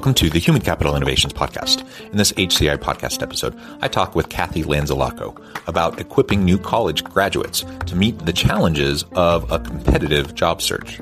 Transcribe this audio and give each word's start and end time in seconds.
Welcome 0.00 0.14
to 0.14 0.30
the 0.30 0.38
Human 0.38 0.62
Capital 0.62 0.96
Innovations 0.96 1.34
Podcast. 1.34 1.84
In 2.10 2.16
this 2.16 2.32
HCI 2.32 2.78
podcast 2.78 3.20
episode, 3.20 3.54
I 3.82 3.88
talk 3.88 4.14
with 4.14 4.30
Cathy 4.30 4.62
Lanzalaco 4.62 5.38
about 5.68 6.00
equipping 6.00 6.42
new 6.42 6.56
college 6.56 7.04
graduates 7.04 7.66
to 7.84 7.94
meet 7.94 8.18
the 8.24 8.32
challenges 8.32 9.04
of 9.12 9.52
a 9.52 9.58
competitive 9.58 10.34
job 10.34 10.62
search. 10.62 11.00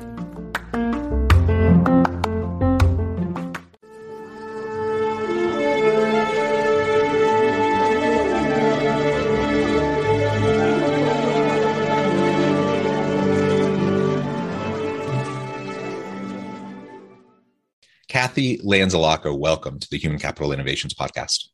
Cathy 18.39 18.57
Lanzalaco, 18.59 19.37
welcome 19.37 19.79
to 19.79 19.87
the 19.91 19.97
Human 19.97 20.17
Capital 20.17 20.53
Innovations 20.53 20.93
Podcast. 20.93 21.49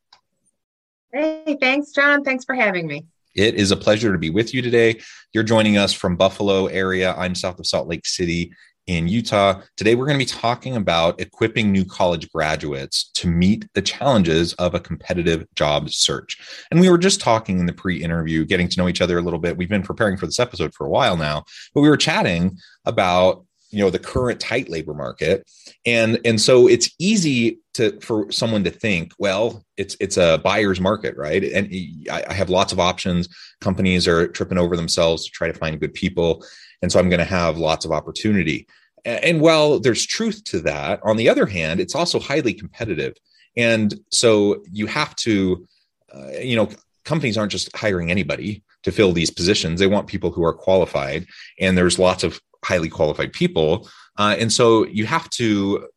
Hey, 1.11 1.57
thanks, 1.59 1.89
John. 1.89 2.23
Thanks 2.23 2.45
for 2.45 2.53
having 2.53 2.85
me. 2.85 3.07
It 3.33 3.55
is 3.55 3.71
a 3.71 3.75
pleasure 3.75 4.11
to 4.11 4.19
be 4.19 4.29
with 4.29 4.53
you 4.53 4.61
today. 4.61 5.01
You're 5.33 5.43
joining 5.43 5.79
us 5.79 5.93
from 5.93 6.15
Buffalo 6.15 6.67
area. 6.67 7.15
I'm 7.15 7.33
south 7.33 7.57
of 7.57 7.65
Salt 7.65 7.87
Lake 7.87 8.05
City 8.05 8.53
in 8.85 9.07
Utah. 9.07 9.61
Today, 9.77 9.95
we're 9.95 10.05
going 10.05 10.19
to 10.19 10.23
be 10.23 10.29
talking 10.29 10.75
about 10.75 11.19
equipping 11.19 11.71
new 11.71 11.85
college 11.85 12.31
graduates 12.31 13.09
to 13.15 13.27
meet 13.27 13.67
the 13.73 13.81
challenges 13.81 14.53
of 14.53 14.75
a 14.75 14.79
competitive 14.79 15.47
job 15.55 15.89
search. 15.89 16.37
And 16.69 16.79
we 16.79 16.91
were 16.91 16.99
just 16.99 17.19
talking 17.19 17.57
in 17.57 17.65
the 17.65 17.73
pre 17.73 18.03
interview, 18.03 18.45
getting 18.45 18.69
to 18.69 18.79
know 18.79 18.87
each 18.87 19.01
other 19.01 19.17
a 19.17 19.23
little 19.23 19.39
bit. 19.39 19.57
We've 19.57 19.67
been 19.67 19.81
preparing 19.81 20.17
for 20.17 20.27
this 20.27 20.39
episode 20.39 20.75
for 20.75 20.85
a 20.85 20.91
while 20.91 21.17
now, 21.17 21.45
but 21.73 21.81
we 21.81 21.89
were 21.89 21.97
chatting 21.97 22.59
about 22.85 23.43
you 23.71 23.83
know 23.83 23.89
the 23.89 23.99
current 23.99 24.39
tight 24.39 24.69
labor 24.69 24.93
market. 24.93 25.49
And 25.85 26.19
and 26.25 26.39
so 26.39 26.67
it's 26.67 26.89
easy 26.99 27.59
to 27.73 27.99
for 27.99 28.31
someone 28.31 28.63
to 28.63 28.69
think 28.69 29.11
well 29.19 29.65
it's 29.77 29.97
it's 29.99 30.17
a 30.17 30.39
buyer's 30.43 30.79
market 30.79 31.15
right? 31.17 31.43
And 31.43 31.73
i 32.11 32.33
have 32.33 32.49
lots 32.49 32.71
of 32.71 32.79
options. 32.79 33.27
Companies 33.61 34.07
are 34.07 34.27
tripping 34.27 34.57
over 34.57 34.75
themselves 34.75 35.25
to 35.25 35.31
try 35.31 35.47
to 35.47 35.57
find 35.57 35.79
good 35.79 35.93
people. 35.93 36.43
And 36.81 36.91
so 36.91 36.99
i'm 36.99 37.09
going 37.09 37.19
to 37.19 37.25
have 37.25 37.57
lots 37.57 37.85
of 37.85 37.91
opportunity. 37.91 38.67
And 39.03 39.39
while 39.39 39.79
there's 39.79 40.05
truth 40.05 40.43
to 40.45 40.59
that 40.61 40.99
on 41.03 41.17
the 41.17 41.29
other 41.29 41.45
hand 41.45 41.79
it's 41.79 41.95
also 41.95 42.19
highly 42.19 42.53
competitive. 42.53 43.13
And 43.57 43.93
so 44.11 44.63
you 44.71 44.87
have 44.87 45.15
to 45.17 45.67
uh, 46.13 46.39
you 46.39 46.55
know 46.55 46.69
companies 47.03 47.37
aren't 47.37 47.51
just 47.51 47.75
hiring 47.75 48.09
anybody 48.09 48.63
to 48.85 48.91
fill 48.91 49.11
these 49.11 49.31
positions. 49.31 49.79
They 49.79 49.87
want 49.87 50.05
people 50.05 50.29
who 50.29 50.43
are 50.43 50.53
qualified. 50.53 51.25
And 51.59 51.75
there's 51.75 51.97
lots 51.97 52.23
of 52.23 52.39
highly 52.65 52.89
qualified 52.89 53.31
people. 53.31 53.87
Uh, 54.17 54.35
and 54.39 54.51
so 54.51 54.85
you 54.87 55.05
have 55.05 55.29
to 55.29 55.87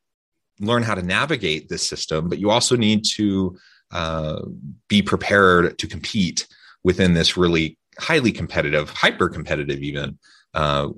learn 0.60 0.82
how 0.82 0.94
to 0.94 1.02
navigate 1.02 1.68
this 1.68 1.86
system, 1.86 2.28
but 2.28 2.38
you 2.38 2.50
also 2.50 2.76
need 2.76 3.04
to 3.16 3.56
uh, 3.90 4.40
be 4.88 5.00
prepared 5.02 5.78
to 5.78 5.86
compete 5.86 6.46
within 6.84 7.14
this 7.14 7.36
really 7.36 7.78
highly 7.98 8.32
competitive, 8.32 8.90
hyper 8.90 9.28
competitive, 9.28 9.80
even 9.80 10.18
uh, 10.54 10.88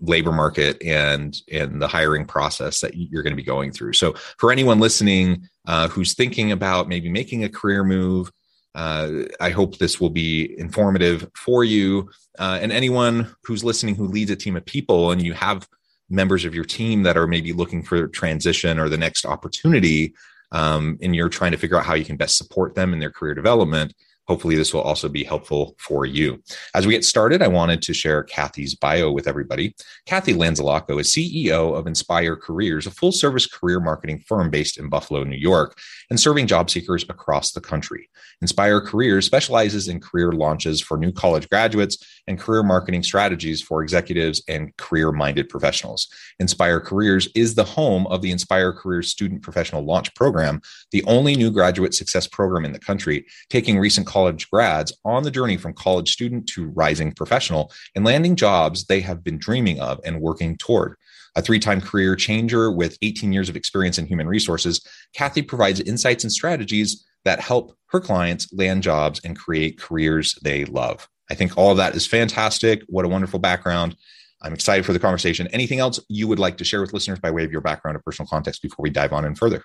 labor 0.00 0.32
market 0.32 0.82
and 0.82 1.40
and 1.50 1.80
the 1.80 1.88
hiring 1.88 2.26
process 2.26 2.80
that 2.80 2.94
you're 2.96 3.22
going 3.22 3.32
to 3.32 3.42
be 3.44 3.52
going 3.54 3.70
through. 3.72 3.92
So 3.92 4.14
for 4.38 4.52
anyone 4.52 4.80
listening 4.80 5.48
uh, 5.66 5.88
who's 5.88 6.14
thinking 6.14 6.52
about 6.52 6.88
maybe 6.88 7.08
making 7.08 7.44
a 7.44 7.48
career 7.48 7.84
move, 7.84 8.30
uh, 8.74 9.24
I 9.40 9.50
hope 9.50 9.78
this 9.78 10.00
will 10.00 10.10
be 10.10 10.58
informative 10.58 11.30
for 11.36 11.64
you. 11.64 12.10
Uh, 12.38 12.58
and 12.60 12.72
anyone 12.72 13.34
who's 13.44 13.62
listening 13.62 13.94
who 13.94 14.06
leads 14.06 14.30
a 14.30 14.36
team 14.36 14.56
of 14.56 14.64
people 14.64 15.12
and 15.12 15.22
you 15.22 15.32
have 15.32 15.68
members 16.10 16.44
of 16.44 16.54
your 16.54 16.64
team 16.64 17.02
that 17.04 17.16
are 17.16 17.26
maybe 17.26 17.52
looking 17.52 17.82
for 17.82 18.08
transition 18.08 18.78
or 18.78 18.88
the 18.88 18.98
next 18.98 19.24
opportunity, 19.24 20.14
um, 20.52 20.98
and 21.02 21.14
you're 21.14 21.28
trying 21.28 21.52
to 21.52 21.58
figure 21.58 21.76
out 21.76 21.84
how 21.84 21.94
you 21.94 22.04
can 22.04 22.16
best 22.16 22.36
support 22.36 22.74
them 22.74 22.92
in 22.92 22.98
their 22.98 23.10
career 23.10 23.34
development, 23.34 23.94
Hopefully, 24.26 24.56
this 24.56 24.72
will 24.72 24.80
also 24.80 25.08
be 25.08 25.22
helpful 25.22 25.76
for 25.78 26.06
you. 26.06 26.42
As 26.74 26.86
we 26.86 26.94
get 26.94 27.04
started, 27.04 27.42
I 27.42 27.48
wanted 27.48 27.82
to 27.82 27.92
share 27.92 28.22
Cathy's 28.22 28.74
bio 28.74 29.10
with 29.10 29.28
everybody. 29.28 29.74
Cathy 30.06 30.32
Lanzalaco 30.32 30.98
is 31.00 31.08
CEO 31.08 31.76
of 31.76 31.86
Inspire 31.86 32.36
Careers, 32.36 32.86
a 32.86 32.90
full 32.90 33.12
service 33.12 33.46
career 33.46 33.80
marketing 33.80 34.24
firm 34.26 34.50
based 34.50 34.78
in 34.78 34.88
Buffalo, 34.88 35.24
New 35.24 35.36
York, 35.36 35.78
and 36.08 36.18
serving 36.18 36.46
job 36.46 36.70
seekers 36.70 37.04
across 37.08 37.52
the 37.52 37.60
country. 37.60 38.08
Inspire 38.40 38.80
Careers 38.80 39.26
specializes 39.26 39.88
in 39.88 40.00
career 40.00 40.32
launches 40.32 40.80
for 40.80 40.96
new 40.96 41.12
college 41.12 41.48
graduates 41.48 41.98
and 42.26 42.38
career 42.38 42.62
marketing 42.62 43.02
strategies 43.02 43.60
for 43.60 43.82
executives 43.82 44.42
and 44.48 44.76
career 44.76 45.12
minded 45.12 45.48
professionals. 45.48 46.08
Inspire 46.40 46.80
Careers 46.80 47.28
is 47.34 47.54
the 47.54 47.64
home 47.64 48.06
of 48.08 48.22
the 48.22 48.30
Inspire 48.30 48.72
Careers 48.72 49.10
Student 49.10 49.42
Professional 49.42 49.84
Launch 49.84 50.14
Program, 50.14 50.60
the 50.90 51.04
only 51.04 51.36
new 51.36 51.50
graduate 51.50 51.94
success 51.94 52.26
program 52.26 52.64
in 52.64 52.72
the 52.72 52.78
country, 52.78 53.26
taking 53.50 53.78
recent 53.78 54.06
college 54.14 54.48
grads 54.48 54.96
on 55.04 55.24
the 55.24 55.30
journey 55.30 55.56
from 55.56 55.72
college 55.72 56.12
student 56.12 56.46
to 56.46 56.68
rising 56.68 57.10
professional 57.10 57.72
and 57.96 58.04
landing 58.04 58.36
jobs 58.36 58.84
they 58.84 59.00
have 59.00 59.24
been 59.24 59.38
dreaming 59.38 59.80
of 59.80 59.98
and 60.04 60.20
working 60.20 60.56
toward. 60.56 60.94
A 61.34 61.42
three 61.42 61.58
time 61.58 61.80
career 61.80 62.14
changer 62.14 62.70
with 62.70 62.96
18 63.02 63.32
years 63.32 63.48
of 63.48 63.56
experience 63.56 63.98
in 63.98 64.06
human 64.06 64.28
resources, 64.28 64.86
Cathy 65.14 65.42
provides 65.42 65.80
insights 65.80 66.22
and 66.22 66.32
strategies 66.32 67.04
that 67.24 67.40
help 67.40 67.76
her 67.88 67.98
clients 67.98 68.52
land 68.52 68.84
jobs 68.84 69.20
and 69.24 69.36
create 69.36 69.80
careers 69.80 70.38
they 70.44 70.64
love. 70.64 71.08
I 71.28 71.34
think 71.34 71.58
all 71.58 71.72
of 71.72 71.78
that 71.78 71.96
is 71.96 72.06
fantastic. 72.06 72.82
What 72.86 73.04
a 73.04 73.08
wonderful 73.08 73.40
background. 73.40 73.96
I'm 74.42 74.54
excited 74.54 74.86
for 74.86 74.92
the 74.92 75.00
conversation. 75.00 75.48
Anything 75.48 75.80
else 75.80 75.98
you 76.08 76.28
would 76.28 76.38
like 76.38 76.56
to 76.58 76.64
share 76.64 76.82
with 76.82 76.92
listeners 76.92 77.18
by 77.18 77.32
way 77.32 77.42
of 77.42 77.50
your 77.50 77.62
background 77.62 77.96
or 77.96 78.02
personal 78.06 78.28
context 78.28 78.62
before 78.62 78.84
we 78.84 78.90
dive 78.90 79.12
on 79.12 79.24
in 79.24 79.34
further? 79.34 79.64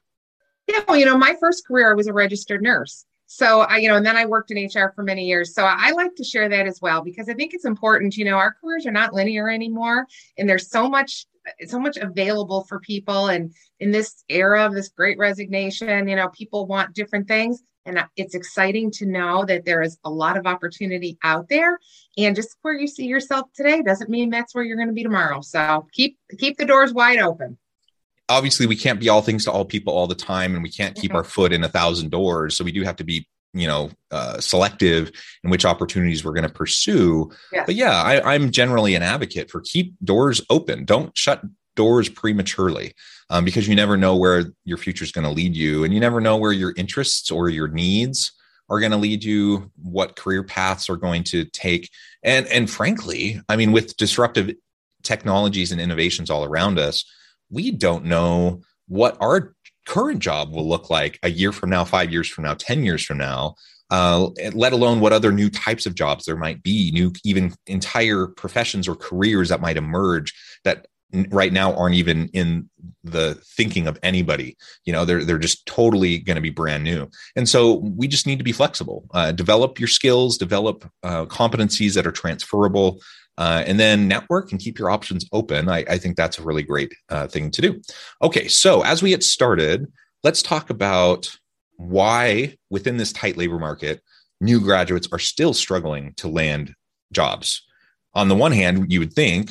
Yeah, 0.66 0.80
well, 0.88 0.98
you 0.98 1.06
know, 1.06 1.20
my 1.20 1.36
first 1.40 1.68
career 1.68 1.92
I 1.92 1.94
was 1.94 2.08
a 2.08 2.14
registered 2.14 2.64
nurse. 2.64 3.06
So 3.32 3.62
I, 3.62 3.78
you 3.78 3.88
know, 3.88 3.96
and 3.96 4.06
then 4.06 4.18
I 4.18 4.26
worked 4.26 4.50
in 4.50 4.58
HR 4.66 4.92
for 4.96 5.04
many 5.04 5.26
years. 5.26 5.54
So 5.54 5.64
I 5.64 5.92
like 5.92 6.16
to 6.16 6.24
share 6.24 6.50
that 6.50 6.66
as 6.66 6.82
well 6.82 7.04
because 7.04 7.30
I 7.30 7.36
think 7.36 7.54
it's 7.54 7.64
important. 7.64 8.18
You 8.18 8.26
know, 8.26 8.38
our 8.38 8.56
careers 8.60 8.88
are 8.88 8.92
not 8.92 9.14
linear 9.14 9.50
anymore, 9.50 10.08
and 10.40 10.50
there's 10.50 10.72
so 10.72 10.90
much, 10.90 11.28
so 11.68 11.80
much 11.80 11.98
available 11.98 12.64
for 12.64 12.80
people. 12.80 13.28
And 13.28 13.54
in 13.80 13.92
this 13.92 14.24
era 14.30 14.66
of 14.66 14.74
this 14.74 14.90
great 14.90 15.20
resignation, 15.20 16.08
you 16.08 16.16
know, 16.16 16.30
people 16.30 16.66
want 16.66 16.96
different 16.96 17.28
things, 17.28 17.62
and 17.86 18.04
it's 18.16 18.34
exciting 18.34 18.90
to 18.94 19.06
know 19.06 19.46
that 19.46 19.64
there 19.64 19.84
is 19.84 20.00
a 20.06 20.10
lot 20.10 20.36
of 20.36 20.48
opportunity 20.48 21.20
out 21.24 21.50
there. 21.50 21.78
And 22.18 22.36
just 22.36 22.58
where 22.64 22.74
you 22.74 22.88
see 22.88 23.06
yourself 23.06 23.46
today 23.54 23.84
doesn't 23.84 24.10
mean 24.10 24.32
that's 24.32 24.56
where 24.56 24.64
you're 24.64 24.76
going 24.76 24.88
to 24.88 24.94
be 24.94 25.04
tomorrow. 25.04 25.42
So 25.42 25.88
keep 25.94 26.18
keep 26.40 26.58
the 26.58 26.66
doors 26.66 26.94
wide 26.94 27.20
open 27.20 27.60
obviously 28.30 28.68
we 28.68 28.76
can't 28.76 29.00
be 29.00 29.10
all 29.10 29.22
things 29.22 29.44
to 29.44 29.52
all 29.52 29.66
people 29.66 29.94
all 29.94 30.08
the 30.08 30.16
time 30.16 30.54
and 30.54 30.64
we 30.64 30.70
can't 30.70 30.96
keep 30.96 31.10
mm-hmm. 31.10 31.18
our 31.18 31.24
foot 31.24 31.52
in 31.52 31.64
a 31.64 31.70
thousand 31.70 32.10
doors 32.10 32.56
so 32.56 32.64
we 32.64 32.72
do 32.72 32.84
have 32.84 32.96
to 32.96 33.04
be 33.04 33.28
you 33.54 33.68
know 33.68 33.90
uh, 34.12 34.40
selective 34.40 35.12
in 35.44 35.50
which 35.50 35.66
opportunities 35.66 36.24
we're 36.24 36.34
going 36.34 36.48
to 36.48 36.54
pursue 36.54 37.30
yes. 37.52 37.64
but 37.66 37.76
yeah 37.76 38.02
I, 38.02 38.34
i'm 38.34 38.52
generally 38.52 38.96
an 38.96 39.04
advocate 39.04 39.50
for 39.50 39.62
keep 39.62 39.94
doors 40.04 40.42
open 40.50 40.86
don't 40.86 41.18
shut 41.18 41.42
doors 41.76 42.10
prematurely 42.10 42.94
um, 43.30 43.46
because 43.46 43.68
you 43.68 43.76
never 43.76 43.96
know 43.98 44.16
where 44.16 44.46
your 44.66 44.78
future 44.78 45.04
is 45.04 45.12
going 45.12 45.24
to 45.24 45.32
lead 45.32 45.56
you 45.56 45.84
and 45.84 45.94
you 45.94 46.00
never 46.00 46.20
know 46.22 46.38
where 46.38 46.52
your 46.52 46.74
interests 46.76 47.32
or 47.32 47.50
your 47.50 47.68
needs 47.68 48.34
are 48.70 48.80
going 48.80 48.92
to 48.92 48.98
lead 48.98 49.24
you 49.24 49.72
what 49.82 50.16
career 50.16 50.44
paths 50.44 50.90
are 50.90 50.98
going 50.98 51.24
to 51.24 51.46
take 51.46 51.90
and 52.24 52.46
and 52.48 52.70
frankly 52.70 53.42
i 53.50 53.56
mean 53.56 53.72
with 53.72 53.98
disruptive 53.98 54.52
technologies 55.02 55.72
and 55.72 55.82
innovations 55.82 56.30
all 56.30 56.44
around 56.44 56.78
us 56.78 57.06
we 57.50 57.72
don't 57.72 58.06
know 58.06 58.62
what 58.88 59.18
our 59.20 59.56
current 59.86 60.20
job 60.20 60.54
will 60.54 60.68
look 60.68 60.90
like 60.90 61.20
a 61.24 61.30
year 61.30 61.52
from 61.52 61.70
now, 61.70 61.84
five 61.84 62.12
years 62.12 62.30
from 62.30 62.44
now, 62.44 62.54
10 62.54 62.84
years 62.84 63.04
from 63.04 63.18
now, 63.18 63.56
uh, 63.90 64.30
let 64.54 64.74
alone 64.74 65.00
what 65.00 65.14
other 65.14 65.32
new 65.32 65.50
types 65.50 65.86
of 65.86 65.96
jobs 65.96 66.26
there 66.26 66.38
might 66.38 66.62
be, 66.62 66.92
new, 66.92 67.12
even 67.24 67.54
entire 67.66 68.28
professions 68.28 68.88
or 68.88 68.96
careers 68.96 69.50
that 69.50 69.62
might 69.62 69.78
emerge 69.78 70.34
that 70.64 70.86
right 71.30 71.52
now 71.52 71.74
aren't 71.74 71.96
even 71.96 72.28
in 72.34 72.70
the 73.04 73.36
thinking 73.58 73.88
of 73.88 73.98
anybody. 74.04 74.56
You 74.86 74.94
know 74.94 75.06
they're 75.06 75.24
they're 75.24 75.40
just 75.40 75.66
totally 75.66 76.20
going 76.20 76.36
to 76.36 76.42
be 76.42 76.52
brand 76.52 76.84
new. 76.84 77.10
And 77.36 77.50
so 77.50 77.76
we 77.76 78.08
just 78.08 78.28
need 78.28 78.38
to 78.38 78.44
be 78.44 78.52
flexible. 78.52 79.06
Uh, 79.12 79.32
develop 79.32 79.80
your 79.80 79.88
skills 79.88 80.38
develop 80.38 80.90
uh, 81.04 81.26
competencies 81.26 81.96
that 81.96 82.06
are 82.06 82.12
transferable 82.12 83.00
uh, 83.40 83.64
and 83.66 83.80
then 83.80 84.08
network 84.08 84.52
and 84.52 84.60
keep 84.60 84.78
your 84.78 84.90
options 84.90 85.26
open. 85.32 85.70
I, 85.70 85.86
I 85.90 85.98
think 85.98 86.18
that's 86.18 86.38
a 86.38 86.44
really 86.44 86.62
great 86.62 86.94
uh, 87.08 87.26
thing 87.26 87.50
to 87.52 87.62
do. 87.62 87.82
Okay, 88.22 88.50
so 88.50 88.84
as 88.84 89.02
we 89.02 89.12
get 89.12 89.24
started, 89.24 89.92
let's 90.24 90.44
talk 90.44 90.70
about 90.70 91.34
why 91.78 92.58
within 92.70 92.98
this 92.98 93.14
tight 93.14 93.38
labor 93.38 93.58
market, 93.58 94.02
new 94.42 94.60
graduates 94.60 95.08
are 95.14 95.20
still 95.20 95.54
struggling 95.54 96.14
to 96.18 96.28
land 96.28 96.76
jobs. 97.14 97.66
On 98.14 98.28
the 98.28 98.36
one 98.36 98.52
hand, 98.52 98.92
you 98.92 99.00
would 99.00 99.14
think 99.14 99.50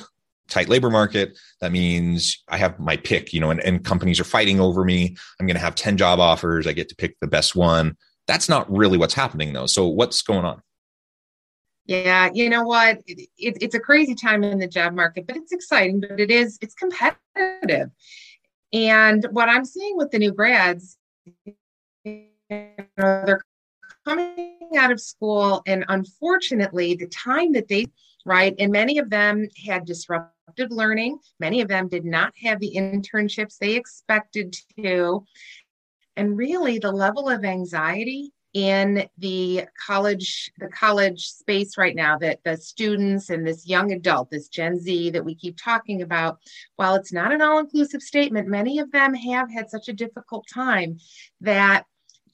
tight 0.48 0.68
labor 0.68 0.88
market 0.88 1.38
that 1.60 1.70
means 1.70 2.42
i 2.48 2.56
have 2.56 2.80
my 2.80 2.96
pick 2.96 3.34
you 3.34 3.40
know 3.40 3.50
and, 3.50 3.60
and 3.60 3.84
companies 3.84 4.18
are 4.18 4.24
fighting 4.24 4.58
over 4.58 4.82
me 4.82 5.14
i'm 5.38 5.46
going 5.46 5.54
to 5.54 5.60
have 5.60 5.74
10 5.74 5.98
job 5.98 6.18
offers 6.18 6.66
i 6.66 6.72
get 6.72 6.88
to 6.88 6.96
pick 6.96 7.20
the 7.20 7.26
best 7.26 7.54
one 7.54 7.94
that's 8.26 8.48
not 8.48 8.70
really 8.74 8.96
what's 8.96 9.12
happening 9.12 9.52
though 9.52 9.66
so 9.66 9.86
what's 9.86 10.22
going 10.22 10.46
on 10.46 10.62
yeah, 11.88 12.28
you 12.34 12.50
know 12.50 12.64
what? 12.64 12.98
It, 13.06 13.30
it, 13.38 13.56
it's 13.62 13.74
a 13.74 13.80
crazy 13.80 14.14
time 14.14 14.44
in 14.44 14.58
the 14.58 14.68
job 14.68 14.92
market, 14.92 15.26
but 15.26 15.36
it's 15.38 15.52
exciting, 15.52 16.00
but 16.00 16.20
it 16.20 16.30
is, 16.30 16.58
it's 16.60 16.74
competitive. 16.74 17.90
And 18.74 19.26
what 19.30 19.48
I'm 19.48 19.64
seeing 19.64 19.96
with 19.96 20.10
the 20.10 20.18
new 20.18 20.32
grads, 20.32 20.98
you 21.44 21.54
know, 22.50 23.22
they're 23.24 23.40
coming 24.04 24.58
out 24.76 24.92
of 24.92 25.00
school, 25.00 25.62
and 25.66 25.86
unfortunately, 25.88 26.94
the 26.94 27.06
time 27.06 27.52
that 27.52 27.68
they, 27.68 27.86
right, 28.26 28.54
and 28.58 28.70
many 28.70 28.98
of 28.98 29.08
them 29.08 29.48
had 29.66 29.86
disrupted 29.86 30.70
learning, 30.70 31.18
many 31.40 31.62
of 31.62 31.68
them 31.68 31.88
did 31.88 32.04
not 32.04 32.34
have 32.42 32.60
the 32.60 32.74
internships 32.76 33.56
they 33.56 33.74
expected 33.74 34.54
to. 34.78 35.24
And 36.16 36.36
really, 36.36 36.78
the 36.78 36.92
level 36.92 37.30
of 37.30 37.46
anxiety 37.46 38.34
in 38.54 39.06
the 39.18 39.64
college 39.86 40.50
the 40.58 40.68
college 40.68 41.28
space 41.28 41.76
right 41.76 41.94
now 41.94 42.16
that 42.16 42.38
the 42.44 42.56
students 42.56 43.28
and 43.28 43.46
this 43.46 43.66
young 43.66 43.92
adult 43.92 44.30
this 44.30 44.48
gen 44.48 44.78
z 44.78 45.10
that 45.10 45.24
we 45.24 45.34
keep 45.34 45.56
talking 45.62 46.00
about 46.00 46.38
while 46.76 46.94
it's 46.94 47.12
not 47.12 47.30
an 47.30 47.42
all-inclusive 47.42 48.00
statement 48.00 48.48
many 48.48 48.78
of 48.78 48.90
them 48.90 49.12
have 49.12 49.52
had 49.52 49.68
such 49.68 49.88
a 49.88 49.92
difficult 49.92 50.46
time 50.52 50.98
that 51.42 51.84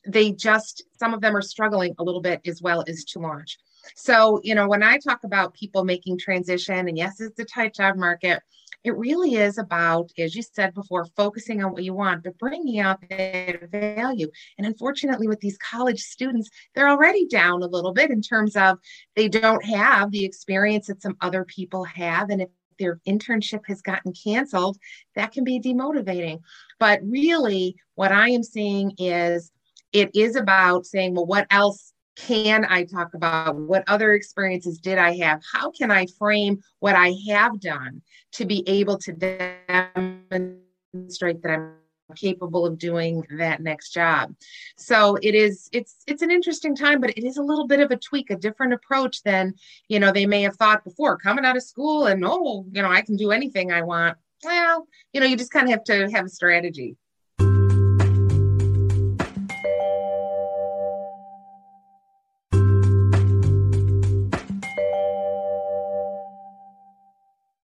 they 0.06 0.30
just 0.30 0.84
some 0.98 1.14
of 1.14 1.20
them 1.20 1.36
are 1.36 1.42
struggling 1.42 1.94
a 1.98 2.04
little 2.04 2.20
bit 2.20 2.40
as 2.46 2.62
well 2.62 2.84
as 2.86 3.04
to 3.04 3.18
launch. 3.18 3.58
So 3.96 4.40
you 4.44 4.54
know 4.54 4.68
when 4.68 4.82
i 4.82 4.98
talk 4.98 5.24
about 5.24 5.54
people 5.54 5.84
making 5.84 6.18
transition 6.18 6.88
and 6.88 6.96
yes 6.96 7.20
it's 7.20 7.38
a 7.40 7.44
tight 7.44 7.74
job 7.74 7.96
market 7.96 8.40
it 8.84 8.96
really 8.96 9.36
is 9.36 9.56
about, 9.56 10.10
as 10.18 10.36
you 10.36 10.42
said 10.42 10.74
before, 10.74 11.06
focusing 11.16 11.64
on 11.64 11.72
what 11.72 11.84
you 11.84 11.94
want, 11.94 12.22
but 12.22 12.38
bringing 12.38 12.80
out 12.80 13.00
that 13.08 13.70
value. 13.70 14.28
And 14.58 14.66
unfortunately, 14.66 15.26
with 15.26 15.40
these 15.40 15.56
college 15.56 16.00
students, 16.00 16.50
they're 16.74 16.88
already 16.88 17.26
down 17.26 17.62
a 17.62 17.66
little 17.66 17.94
bit 17.94 18.10
in 18.10 18.20
terms 18.20 18.56
of 18.56 18.78
they 19.16 19.28
don't 19.28 19.64
have 19.64 20.10
the 20.10 20.24
experience 20.24 20.88
that 20.88 21.00
some 21.00 21.16
other 21.22 21.44
people 21.44 21.84
have. 21.84 22.28
And 22.28 22.42
if 22.42 22.50
their 22.78 23.00
internship 23.08 23.62
has 23.68 23.80
gotten 23.80 24.12
canceled, 24.12 24.76
that 25.14 25.32
can 25.32 25.44
be 25.44 25.60
demotivating. 25.60 26.40
But 26.78 27.00
really, 27.02 27.76
what 27.94 28.12
I 28.12 28.30
am 28.30 28.42
seeing 28.42 28.92
is 28.98 29.50
it 29.94 30.10
is 30.14 30.36
about 30.36 30.84
saying, 30.84 31.14
well, 31.14 31.24
what 31.26 31.46
else 31.50 31.93
can 32.16 32.66
I 32.68 32.84
talk 32.84 33.14
about? 33.14 33.56
What 33.56 33.84
other 33.88 34.12
experiences 34.14 34.78
did 34.78 34.98
I 34.98 35.16
have? 35.16 35.42
How 35.52 35.70
can 35.70 35.90
I 35.90 36.06
frame 36.18 36.62
what 36.80 36.94
I 36.94 37.14
have 37.28 37.60
done 37.60 38.02
to 38.32 38.44
be 38.44 38.62
able 38.68 38.98
to 38.98 39.12
demonstrate 39.12 41.42
that 41.42 41.50
I'm 41.50 41.72
capable 42.16 42.66
of 42.66 42.78
doing 42.78 43.24
that 43.38 43.62
next 43.62 43.90
job 43.90 44.34
so 44.76 45.16
it 45.22 45.34
is 45.34 45.70
it's 45.72 46.04
it's 46.06 46.20
an 46.20 46.30
interesting 46.30 46.76
time 46.76 47.00
but 47.00 47.08
it 47.10 47.24
is 47.24 47.38
a 47.38 47.42
little 47.42 47.66
bit 47.66 47.80
of 47.80 47.90
a 47.90 47.96
tweak 47.96 48.30
a 48.30 48.36
different 48.36 48.74
approach 48.74 49.22
than 49.22 49.54
you 49.88 49.98
know 49.98 50.12
they 50.12 50.26
may 50.26 50.42
have 50.42 50.54
thought 50.56 50.84
before 50.84 51.16
coming 51.16 51.46
out 51.46 51.56
of 51.56 51.62
school 51.62 52.06
and 52.06 52.22
oh 52.24 52.66
you 52.70 52.82
know 52.82 52.90
i 52.90 53.00
can 53.00 53.16
do 53.16 53.30
anything 53.30 53.72
i 53.72 53.80
want 53.80 54.18
well 54.44 54.86
you 55.14 55.20
know 55.20 55.26
you 55.26 55.34
just 55.34 55.50
kind 55.50 55.66
of 55.66 55.70
have 55.70 55.82
to 55.82 56.10
have 56.10 56.26
a 56.26 56.28
strategy 56.28 56.94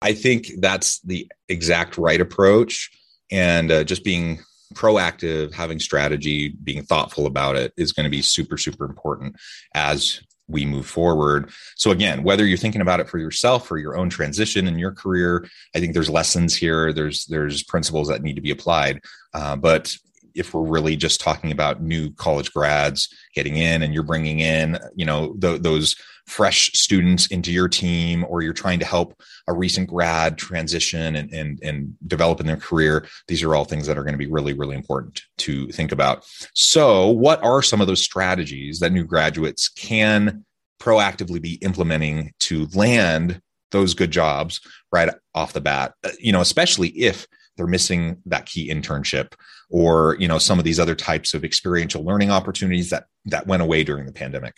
I 0.08 0.14
think 0.14 0.48
that's 0.58 1.00
the 1.00 1.30
exact 1.50 1.98
right 1.98 2.20
approach. 2.20 2.90
And 3.30 3.70
uh, 3.70 3.84
just 3.84 4.04
being 4.04 4.40
proactive, 4.72 5.52
having 5.52 5.78
strategy, 5.80 6.48
being 6.48 6.82
thoughtful 6.82 7.26
about 7.26 7.56
it 7.56 7.74
is 7.76 7.92
going 7.92 8.04
to 8.04 8.10
be 8.10 8.22
super, 8.22 8.56
super 8.56 8.86
important 8.86 9.36
as 9.74 10.22
we 10.48 10.64
move 10.64 10.86
forward. 10.86 11.50
So 11.76 11.90
again, 11.90 12.22
whether 12.22 12.46
you're 12.46 12.56
thinking 12.56 12.80
about 12.80 13.00
it 13.00 13.08
for 13.08 13.18
yourself 13.18 13.70
or 13.70 13.76
your 13.76 13.98
own 13.98 14.08
transition 14.08 14.66
in 14.66 14.78
your 14.78 14.92
career, 14.92 15.46
I 15.76 15.78
think 15.78 15.92
there's 15.92 16.08
lessons 16.08 16.56
here. 16.56 16.90
There's 16.90 17.26
there's 17.26 17.62
principles 17.62 18.08
that 18.08 18.22
need 18.22 18.36
to 18.36 18.42
be 18.42 18.50
applied. 18.50 19.02
Uh, 19.34 19.56
but 19.56 19.94
if 20.34 20.54
we're 20.54 20.62
really 20.62 20.96
just 20.96 21.20
talking 21.20 21.52
about 21.52 21.82
new 21.82 22.10
college 22.12 22.52
grads 22.52 23.08
getting 23.34 23.56
in 23.56 23.82
and 23.82 23.94
you're 23.94 24.02
bringing 24.02 24.40
in 24.40 24.78
you 24.94 25.04
know 25.04 25.34
th- 25.40 25.62
those 25.62 25.96
fresh 26.28 26.70
students 26.74 27.26
into 27.28 27.50
your 27.50 27.68
team 27.68 28.24
or 28.28 28.42
you're 28.42 28.52
trying 28.52 28.78
to 28.78 28.84
help 28.84 29.18
a 29.46 29.54
recent 29.54 29.88
grad 29.88 30.36
transition 30.36 31.16
and, 31.16 31.32
and, 31.32 31.58
and 31.62 31.94
develop 32.06 32.38
in 32.38 32.46
their 32.46 32.56
career 32.56 33.06
these 33.28 33.42
are 33.42 33.54
all 33.54 33.64
things 33.64 33.86
that 33.86 33.96
are 33.96 34.04
going 34.04 34.12
to 34.12 34.18
be 34.18 34.26
really 34.26 34.52
really 34.52 34.76
important 34.76 35.22
to 35.38 35.66
think 35.68 35.90
about. 35.90 36.26
So 36.54 37.08
what 37.08 37.42
are 37.42 37.62
some 37.62 37.80
of 37.80 37.86
those 37.86 38.02
strategies 38.02 38.80
that 38.80 38.92
new 38.92 39.04
graduates 39.04 39.68
can 39.68 40.44
proactively 40.80 41.40
be 41.40 41.54
implementing 41.54 42.32
to 42.40 42.66
land 42.74 43.40
those 43.70 43.94
good 43.94 44.10
jobs 44.10 44.60
right 44.92 45.08
off 45.34 45.54
the 45.54 45.60
bat? 45.60 45.94
Uh, 46.04 46.10
you 46.18 46.32
know 46.32 46.42
especially 46.42 46.88
if 46.90 47.26
they're 47.56 47.66
missing 47.66 48.18
that 48.26 48.46
key 48.46 48.70
internship 48.70 49.32
or 49.70 50.16
you 50.18 50.28
know 50.28 50.38
some 50.38 50.58
of 50.58 50.64
these 50.64 50.80
other 50.80 50.94
types 50.94 51.34
of 51.34 51.44
experiential 51.44 52.04
learning 52.04 52.30
opportunities 52.30 52.90
that 52.90 53.06
that 53.24 53.46
went 53.46 53.62
away 53.62 53.84
during 53.84 54.06
the 54.06 54.12
pandemic 54.12 54.54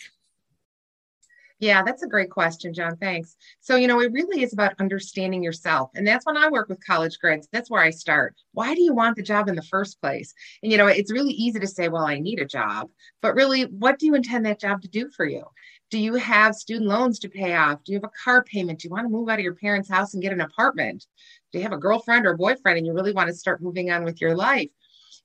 yeah, 1.61 1.83
that's 1.83 2.01
a 2.01 2.07
great 2.07 2.31
question, 2.31 2.73
John. 2.73 2.97
Thanks. 2.97 3.37
So, 3.59 3.75
you 3.75 3.87
know, 3.87 4.01
it 4.01 4.11
really 4.11 4.41
is 4.41 4.51
about 4.51 4.73
understanding 4.79 5.43
yourself. 5.43 5.91
And 5.93 6.07
that's 6.07 6.25
when 6.25 6.35
I 6.35 6.49
work 6.49 6.69
with 6.69 6.83
college 6.83 7.19
grads. 7.19 7.47
That's 7.51 7.69
where 7.69 7.83
I 7.83 7.91
start. 7.91 8.35
Why 8.53 8.73
do 8.73 8.81
you 8.81 8.95
want 8.95 9.15
the 9.15 9.21
job 9.21 9.47
in 9.47 9.53
the 9.53 9.61
first 9.61 10.01
place? 10.01 10.33
And, 10.63 10.71
you 10.71 10.79
know, 10.79 10.87
it's 10.87 11.11
really 11.11 11.33
easy 11.33 11.59
to 11.59 11.67
say, 11.67 11.87
well, 11.87 12.03
I 12.03 12.17
need 12.17 12.39
a 12.39 12.47
job. 12.47 12.89
But 13.21 13.35
really, 13.35 13.65
what 13.65 13.99
do 13.99 14.07
you 14.07 14.15
intend 14.15 14.43
that 14.47 14.59
job 14.59 14.81
to 14.81 14.87
do 14.87 15.07
for 15.15 15.23
you? 15.23 15.43
Do 15.91 15.99
you 15.99 16.15
have 16.15 16.55
student 16.55 16.89
loans 16.89 17.19
to 17.19 17.29
pay 17.29 17.53
off? 17.53 17.83
Do 17.83 17.91
you 17.91 17.99
have 17.99 18.09
a 18.09 18.23
car 18.23 18.43
payment? 18.43 18.79
Do 18.79 18.87
you 18.87 18.91
want 18.91 19.05
to 19.05 19.11
move 19.11 19.29
out 19.29 19.37
of 19.37 19.43
your 19.43 19.53
parents' 19.53 19.87
house 19.89 20.15
and 20.15 20.23
get 20.23 20.33
an 20.33 20.41
apartment? 20.41 21.05
Do 21.51 21.59
you 21.59 21.63
have 21.63 21.73
a 21.73 21.77
girlfriend 21.77 22.25
or 22.25 22.35
boyfriend 22.35 22.79
and 22.79 22.87
you 22.87 22.93
really 22.93 23.13
want 23.13 23.27
to 23.27 23.35
start 23.35 23.61
moving 23.61 23.91
on 23.91 24.03
with 24.03 24.19
your 24.19 24.35
life? 24.35 24.71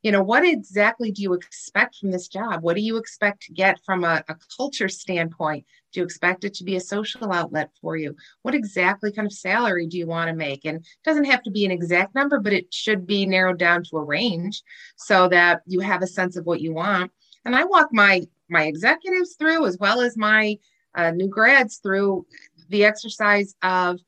You 0.07 0.13
know 0.13 0.23
what 0.23 0.47
exactly 0.47 1.11
do 1.11 1.21
you 1.21 1.33
expect 1.33 1.97
from 1.97 2.13
this 2.13 2.29
job? 2.29 2.63
What 2.63 2.77
do 2.77 2.81
you 2.81 2.97
expect 2.97 3.43
to 3.43 3.53
get 3.53 3.81
from 3.85 4.05
a, 4.05 4.23
a, 4.29 4.37
culture 4.57 4.89
standpoint? 4.89 5.67
Do 5.93 5.99
you 5.99 6.05
expect 6.05 6.45
it 6.45 6.55
to 6.55 6.65
be 6.65 6.77
a 6.77 6.81
social 6.81 7.33
outlet 7.33 7.71
for 7.81 7.97
you? 7.97 8.15
What 8.43 8.55
exactly 8.55 9.11
kind 9.11 9.27
of 9.27 9.33
salary 9.33 9.89
do 9.89 9.99
you 9.99 10.07
want 10.07 10.29
to 10.29 10.37
make? 10.37 10.65
And 10.65 10.77
it 10.77 10.87
doesn't 11.05 11.25
have 11.25 11.43
to 11.43 11.51
be 11.51 11.65
an 11.65 11.73
exact 11.73 12.15
number 12.15 12.39
but 12.39 12.53
it 12.53 12.73
should 12.73 13.05
be 13.05 13.27
narrowed 13.27 13.59
down 13.59 13.83
to 13.83 13.97
a 13.97 14.05
range 14.05 14.63
so 14.95 15.29
that 15.31 15.63
you 15.67 15.81
have 15.81 16.03
a 16.03 16.07
sense 16.07 16.37
of 16.37 16.47
what 16.47 16.61
you 16.61 16.73
want. 16.73 17.11
And 17.45 17.57
i 17.57 17.65
walk 17.65 17.89
my 17.91 18.23
my 18.49 18.67
executives 18.67 19.35
through 19.35 19.67
as 19.67 19.77
well 19.77 20.01
as 20.01 20.17
my 20.17 20.57
uh, 20.95 21.11
new 21.11 21.27
grads 21.27 21.79
through 21.79 22.27
the 22.69 22.85
exercise 22.85 23.57
of 23.61 23.99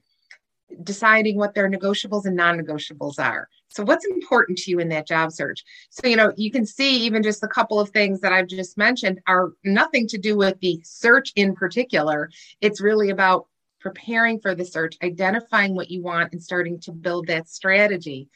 deciding 0.85 1.37
what 1.37 1.55
their 1.55 1.69
negotiables 1.69 2.25
and 2.25 2.37
non-negotiables 2.37 3.19
are 3.19 3.49
so, 3.71 3.85
what's 3.85 4.07
important 4.07 4.59
to 4.59 4.71
you 4.71 4.79
in 4.79 4.89
that 4.89 5.07
job 5.07 5.31
search? 5.33 5.63
So, 5.91 6.09
you 6.09 6.17
know, 6.17 6.33
you 6.37 6.51
can 6.51 6.65
see 6.65 6.97
even 7.05 7.23
just 7.23 7.45
a 7.45 7.49
couple 7.49 7.79
of 7.79 7.91
things 7.91 8.21
that 8.21 8.33
I've 8.33 8.49
just 8.49 8.79
mentioned 8.79 9.21
are 9.27 9.53
nothing 9.65 10.09
to 10.09 10.19
do 10.19 10.37
with 10.37 10.59
the 10.61 10.81
search 10.85 11.33
in 11.37 11.55
particular. 11.55 12.31
It's 12.61 12.81
really 12.81 13.11
about 13.11 13.47
preparing 13.81 14.41
for 14.41 14.55
the 14.55 14.65
search, 14.65 14.97
identifying 15.03 15.75
what 15.75 15.91
you 15.91 16.03
want, 16.03 16.33
and 16.33 16.43
starting 16.43 16.81
to 16.81 16.93
build 16.93 17.27
that 17.29 17.49
strategy. 17.49 18.29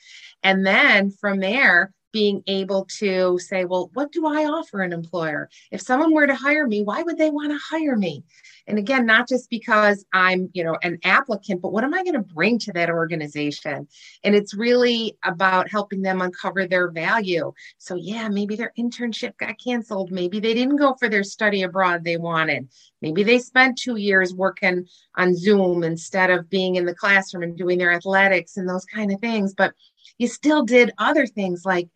And 0.43 0.67
then 0.67 1.11
from 1.11 1.41
there, 1.41 1.93
being 2.13 2.43
able 2.47 2.87
to 2.99 3.39
say, 3.39 3.65
well, 3.65 3.91
what 3.95 4.13
do 4.13 4.27
I 4.27 4.45
offer 4.45 4.83
an 4.83 4.93
employer? 4.93 5.49
If 5.71 5.81
someone 5.81 6.13
were 6.13 6.27
to 6.27 6.35
hire 6.35 6.67
me, 6.67 6.83
why 6.83 7.03
would 7.03 7.19
they 7.19 7.31
want 7.31 7.53
to 7.53 7.59
hire 7.59 7.97
me? 7.97 8.25
And 8.67 8.79
again, 8.79 9.07
not 9.07 9.29
just 9.29 9.51
because 9.51 10.05
I'm, 10.13 10.49
you 10.53 10.63
know, 10.63 10.77
an 10.83 10.99
applicant, 11.03 11.63
but 11.63 11.73
what 11.73 11.85
am 11.85 11.95
I 11.95 12.05
going 12.05 12.15
to 12.15 12.21
bring 12.21 12.59
to 12.61 12.73
that 12.75 12.91
organization? 12.91 13.89
And 14.23 14.35
it's 14.35 14.55
really 14.55 15.17
about 15.25 15.69
helping 15.69 16.03
them 16.03 16.21
uncover 16.21 16.67
their 16.67 16.91
value. 16.91 17.53
So 17.79 17.97
yeah, 17.97 18.29
maybe 18.29 18.55
their 18.55 18.73
internship 18.79 19.37
got 19.39 19.57
canceled. 19.63 20.13
Maybe 20.13 20.39
they 20.39 20.55
didn't 20.55 20.77
go 20.77 20.95
for 20.95 21.09
their 21.09 21.25
study 21.25 21.63
abroad 21.63 22.05
they 22.05 22.19
wanted. 22.19 22.69
Maybe 23.01 23.25
they 23.25 23.41
spent 23.41 23.79
two 23.79 23.97
years 23.97 24.33
working 24.33 24.87
on 25.17 25.35
Zoom 25.35 25.83
instead 25.83 26.31
of 26.31 26.49
being 26.49 26.77
in 26.77 26.87
the 26.87 26.95
classroom 26.95 27.43
and 27.43 27.59
doing 27.59 27.79
their 27.79 27.93
athletics 27.93 28.57
and 28.57 28.69
those 28.69 28.85
kind 28.85 29.13
of 29.13 29.21
things. 29.21 29.55
But 29.55 29.75
you 30.19 30.29
still 30.29 30.65
did 30.65 30.93
other 30.99 31.27
things 31.27 31.65
like 31.65 31.89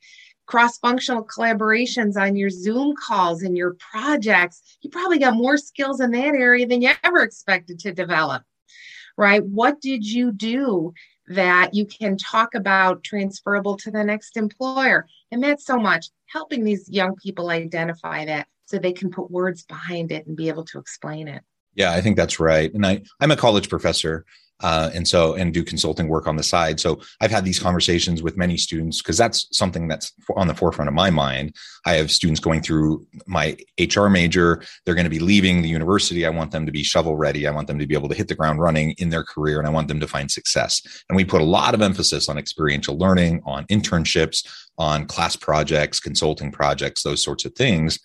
cross 0.47 0.79
functional 0.79 1.25
collaborations 1.25 2.17
on 2.17 2.37
your 2.37 2.51
Zoom 2.51 2.95
calls 2.97 3.43
and 3.43 3.57
your 3.57 3.75
projects. 3.75 4.79
You 4.81 4.91
probably 4.91 5.19
got 5.19 5.35
more 5.35 5.57
skills 5.57 6.01
in 6.01 6.13
that 6.13 6.35
area 6.35 6.67
than 6.67 6.83
you 6.83 6.93
ever 7.05 7.23
expected 7.23 7.81
to 7.81 7.93
develop, 7.93 8.43
right? 9.17 9.45
What 9.45 9.81
did 9.81 10.05
you 10.05 10.33
do 10.33 10.95
that 11.29 11.75
you 11.75 11.87
can 11.87 12.17
talk 12.17 12.55
about 12.55 13.03
transferable 13.03 13.77
to 13.79 13.91
the 13.91 14.05
next 14.05 14.37
employer? 14.37 15.07
And 15.33 15.43
that's 15.43 15.67
so 15.67 15.79
much 15.79 16.07
helping 16.27 16.65
these 16.65 16.89
young 16.89 17.17
people 17.17 17.51
identify 17.51 18.25
that 18.27 18.47
so 18.67 18.79
they 18.79 18.93
can 18.93 19.11
put 19.11 19.31
words 19.31 19.65
behind 19.65 20.13
it 20.13 20.27
and 20.27 20.37
be 20.37 20.49
able 20.49 20.65
to 20.67 20.79
explain 20.79 21.29
it. 21.29 21.43
Yeah, 21.76 21.92
I 21.92 22.00
think 22.00 22.16
that's 22.16 22.40
right. 22.40 22.73
And 22.75 22.85
I, 22.85 23.02
I'm 23.21 23.30
a 23.30 23.37
college 23.37 23.68
professor. 23.68 24.25
Uh, 24.61 24.88
and 24.95 25.06
so 25.06 25.35
and 25.35 25.52
do 25.52 25.62
consulting 25.62 26.09
work 26.09 26.26
on 26.26 26.37
the 26.37 26.42
side. 26.42 26.80
So 26.80 26.99
i've 27.21 27.30
had 27.30 27.45
these 27.45 27.59
conversations 27.59 28.23
with 28.23 28.38
many 28.38 28.56
students 28.56 29.02
because 29.02 29.18
that's 29.18 29.47
something 29.54 29.87
that's 29.87 30.14
on 30.35 30.49
the 30.49 30.54
forefront 30.54 30.88
of 30.88 30.95
my 30.95 31.11
mind. 31.11 31.54
I 31.85 31.92
have 31.97 32.11
students 32.11 32.40
going 32.40 32.62
through 32.62 33.06
my 33.26 33.54
hr 33.95 34.06
major. 34.06 34.62
They're 34.85 34.95
going 34.95 35.04
to 35.04 35.11
be 35.11 35.18
leaving 35.18 35.61
the 35.61 35.68
university. 35.68 36.25
I 36.25 36.30
want 36.30 36.52
them 36.52 36.64
to 36.64 36.73
be 36.73 36.83
shovel 36.83 37.18
ready. 37.18 37.47
I 37.47 37.50
want 37.50 37.66
them 37.66 37.78
to 37.78 37.87
be 37.87 37.92
able 37.92 38.09
to 38.09 38.14
hit 38.14 38.28
the 38.28 38.35
ground 38.35 38.59
running 38.59 38.92
in 38.92 39.11
their 39.11 39.25
career 39.25 39.59
and 39.59 39.68
i 39.68 39.71
want 39.71 39.88
them 39.88 40.00
to 40.00 40.09
find 40.09 40.30
success. 40.30 40.80
And 41.11 41.16
we 41.16 41.25
put 41.26 41.42
a 41.42 41.45
lot 41.45 41.75
of 41.75 41.83
emphasis 41.83 42.26
on 42.30 42.38
experiential 42.38 42.97
learning 42.97 43.42
on 43.45 43.66
internships 43.66 44.42
on 44.78 45.04
class 45.04 45.37
projects 45.37 46.00
consulting 46.00 46.50
projects 46.50 47.02
those 47.02 47.23
sorts 47.23 47.45
of 47.45 47.54
things. 47.54 47.99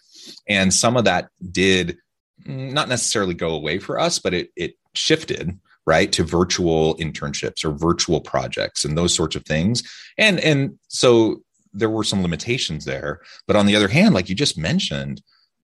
And 0.50 0.74
some 0.74 0.98
of 0.98 1.06
that 1.06 1.30
did 1.50 1.98
not 2.46 2.90
necessarily 2.90 3.34
go 3.34 3.52
away 3.52 3.80
for 3.80 4.00
us 4.00 4.20
but 4.20 4.34
it 4.34 4.50
it 4.56 4.76
shifted 4.94 5.58
right 5.86 6.12
to 6.12 6.24
virtual 6.24 6.96
internships 6.98 7.66
or 7.66 7.72
virtual 7.72 8.22
projects 8.22 8.86
and 8.86 8.98
those 8.98 9.14
sorts 9.14 9.36
of 9.36 9.46
things 9.46 9.84
and 10.18 10.40
and 10.40 10.78
so 10.88 11.42
there 11.74 11.90
were 11.90 12.04
some 12.04 12.22
limitations 12.22 12.86
there 12.86 13.22
but 13.48 13.56
on 13.56 13.66
the 13.66 13.76
other 13.76 13.88
hand 13.88 14.14
like 14.14 14.30
you 14.30 14.36
just 14.36 14.58
mentioned 14.58 15.22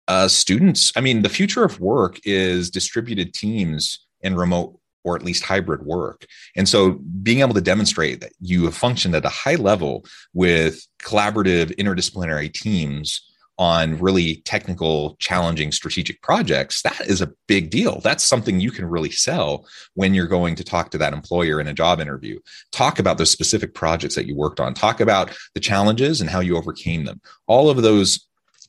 uh, 0.06 0.28
students 0.28 0.92
i 0.96 1.00
mean 1.00 1.22
the 1.22 1.28
future 1.28 1.64
of 1.64 1.80
work 1.80 2.18
is 2.24 2.70
distributed 2.70 3.32
teams 3.32 4.06
and 4.22 4.36
remote 4.36 4.78
or 5.04 5.14
at 5.14 5.22
least 5.22 5.44
hybrid 5.44 5.84
work. 5.84 6.26
And 6.56 6.68
so 6.68 6.92
being 7.22 7.40
able 7.40 7.54
to 7.54 7.60
demonstrate 7.60 8.20
that 8.22 8.32
you 8.40 8.64
have 8.64 8.74
functioned 8.74 9.14
at 9.14 9.24
a 9.24 9.28
high 9.28 9.54
level 9.54 10.04
with 10.32 10.86
collaborative 11.02 11.76
interdisciplinary 11.76 12.52
teams 12.52 13.22
on 13.58 13.98
really 13.98 14.36
technical, 14.44 15.16
challenging 15.20 15.70
strategic 15.70 16.20
projects, 16.22 16.82
that 16.82 17.00
is 17.02 17.22
a 17.22 17.32
big 17.46 17.70
deal. 17.70 18.00
That's 18.00 18.24
something 18.24 18.60
you 18.60 18.70
can 18.70 18.84
really 18.84 19.10
sell 19.10 19.66
when 19.94 20.14
you're 20.14 20.26
going 20.26 20.56
to 20.56 20.64
talk 20.64 20.90
to 20.90 20.98
that 20.98 21.12
employer 21.12 21.60
in 21.60 21.68
a 21.68 21.74
job 21.74 22.00
interview. 22.00 22.38
Talk 22.72 22.98
about 22.98 23.18
those 23.18 23.30
specific 23.30 23.74
projects 23.74 24.16
that 24.16 24.26
you 24.26 24.34
worked 24.34 24.60
on, 24.60 24.74
talk 24.74 25.00
about 25.00 25.36
the 25.54 25.60
challenges 25.60 26.20
and 26.20 26.28
how 26.28 26.40
you 26.40 26.56
overcame 26.56 27.04
them. 27.04 27.20
All 27.46 27.70
of 27.70 27.82
those 27.82 28.26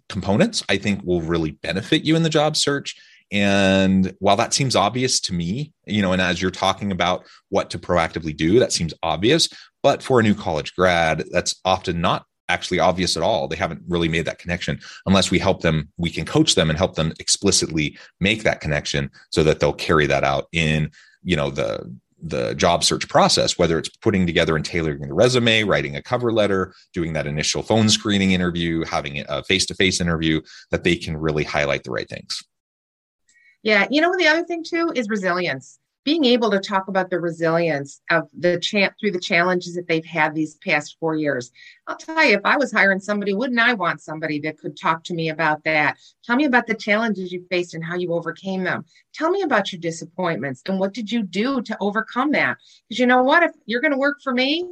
components, 0.08 0.64
I 0.70 0.78
think, 0.78 1.02
will 1.04 1.22
really 1.22 1.52
benefit 1.52 2.04
you 2.04 2.16
in 2.16 2.24
the 2.24 2.30
job 2.30 2.56
search. 2.56 2.96
And 3.32 4.14
while 4.20 4.36
that 4.36 4.54
seems 4.54 4.76
obvious 4.76 5.20
to 5.22 5.34
me, 5.34 5.74
you 5.88 6.04
know, 6.04 6.14
and 6.14 6.22
as 6.22 6.42
you're 6.42 6.52
talking 6.52 6.92
about 6.92 7.26
what 7.50 7.72
to 7.72 7.80
proactively 7.80 8.38
do, 8.38 8.60
that 8.60 8.72
seems 8.72 8.94
obvious. 9.02 9.50
But 9.82 10.04
for 10.04 10.20
a 10.20 10.24
new 10.24 10.36
college 10.36 10.76
grad, 10.76 11.24
that's 11.32 11.60
often 11.66 12.02
not 12.02 12.26
actually 12.50 12.80
obvious 12.80 13.18
at 13.18 13.24
all. 13.24 13.48
They 13.48 13.56
haven't 13.56 13.82
really 13.88 14.08
made 14.08 14.26
that 14.26 14.40
connection 14.40 14.80
unless 15.06 15.32
we 15.32 15.40
help 15.40 15.62
them, 15.62 15.90
we 15.98 16.10
can 16.10 16.26
coach 16.26 16.56
them 16.56 16.70
and 16.70 16.78
help 16.78 16.96
them 16.96 17.14
explicitly 17.20 17.98
make 18.20 18.44
that 18.44 18.62
connection 18.62 19.10
so 19.32 19.44
that 19.44 19.60
they'll 19.60 19.74
carry 19.74 20.06
that 20.08 20.24
out 20.24 20.48
in, 20.52 20.92
you 21.24 21.36
know, 21.36 21.50
the 21.50 21.96
the 22.22 22.56
job 22.56 22.84
search 22.84 23.08
process, 23.08 23.58
whether 23.60 23.78
it's 23.78 23.90
putting 23.90 24.26
together 24.26 24.56
and 24.56 24.66
tailoring 24.66 25.02
the 25.02 25.14
resume, 25.14 25.64
writing 25.64 25.96
a 25.96 26.02
cover 26.02 26.32
letter, 26.32 26.74
doing 26.94 27.14
that 27.14 27.28
initial 27.28 27.62
phone 27.62 27.88
screening 27.90 28.32
interview, 28.32 28.84
having 28.86 29.24
a 29.28 29.44
face 29.44 29.66
to 29.68 29.76
face 29.76 30.02
interview, 30.02 30.42
that 30.72 30.84
they 30.84 30.96
can 30.96 31.16
really 31.16 31.44
highlight 31.44 31.84
the 31.84 31.92
right 31.92 32.10
things. 32.10 32.42
Yeah. 33.64 33.86
You 33.92 34.02
know, 34.02 34.16
the 34.18 34.28
other 34.28 34.44
thing 34.44 34.64
too 34.64 34.92
is 34.96 35.08
resilience 35.10 35.80
being 36.06 36.24
able 36.24 36.52
to 36.52 36.60
talk 36.60 36.88
about 36.88 37.10
the 37.10 37.20
resilience 37.20 38.00
of 38.12 38.30
the 38.38 38.60
champ 38.60 38.94
through 39.00 39.10
the 39.10 39.20
challenges 39.20 39.74
that 39.74 39.88
they've 39.88 40.06
had 40.06 40.36
these 40.36 40.56
past 40.58 40.98
four 41.00 41.16
years. 41.16 41.52
I'll 41.88 41.98
tell 41.98 42.24
you, 42.24 42.36
if 42.36 42.46
I 42.46 42.58
was 42.58 42.72
hiring 42.72 43.00
somebody, 43.00 43.34
wouldn't 43.34 43.60
I 43.60 43.74
want 43.74 44.02
somebody 44.02 44.40
that 44.42 44.60
could 44.60 44.78
talk 44.78 45.04
to 45.06 45.16
me 45.16 45.30
about 45.30 45.64
that? 45.64 45.98
Tell 46.24 46.36
me 46.36 46.46
about 46.46 46.68
the 46.68 46.76
challenges 46.76 47.32
you 47.32 47.44
faced 47.50 47.74
and 47.74 47.84
how 47.84 47.96
you 47.96 48.14
overcame 48.14 48.64
them. 48.64 48.86
Tell 49.16 49.32
me 49.32 49.42
about 49.42 49.72
your 49.72 49.82
disappointments 49.82 50.62
and 50.68 50.80
what 50.80 50.94
did 50.94 51.12
you 51.12 51.24
do 51.24 51.60
to 51.64 51.76
overcome 51.82 52.32
that? 52.34 52.58
Because 52.88 53.00
you 53.00 53.08
know 53.08 53.24
what? 53.24 53.42
If 53.42 53.52
you're 53.66 53.82
going 53.82 53.92
to 53.92 53.98
work 53.98 54.18
for 54.24 54.32
me 54.32 54.70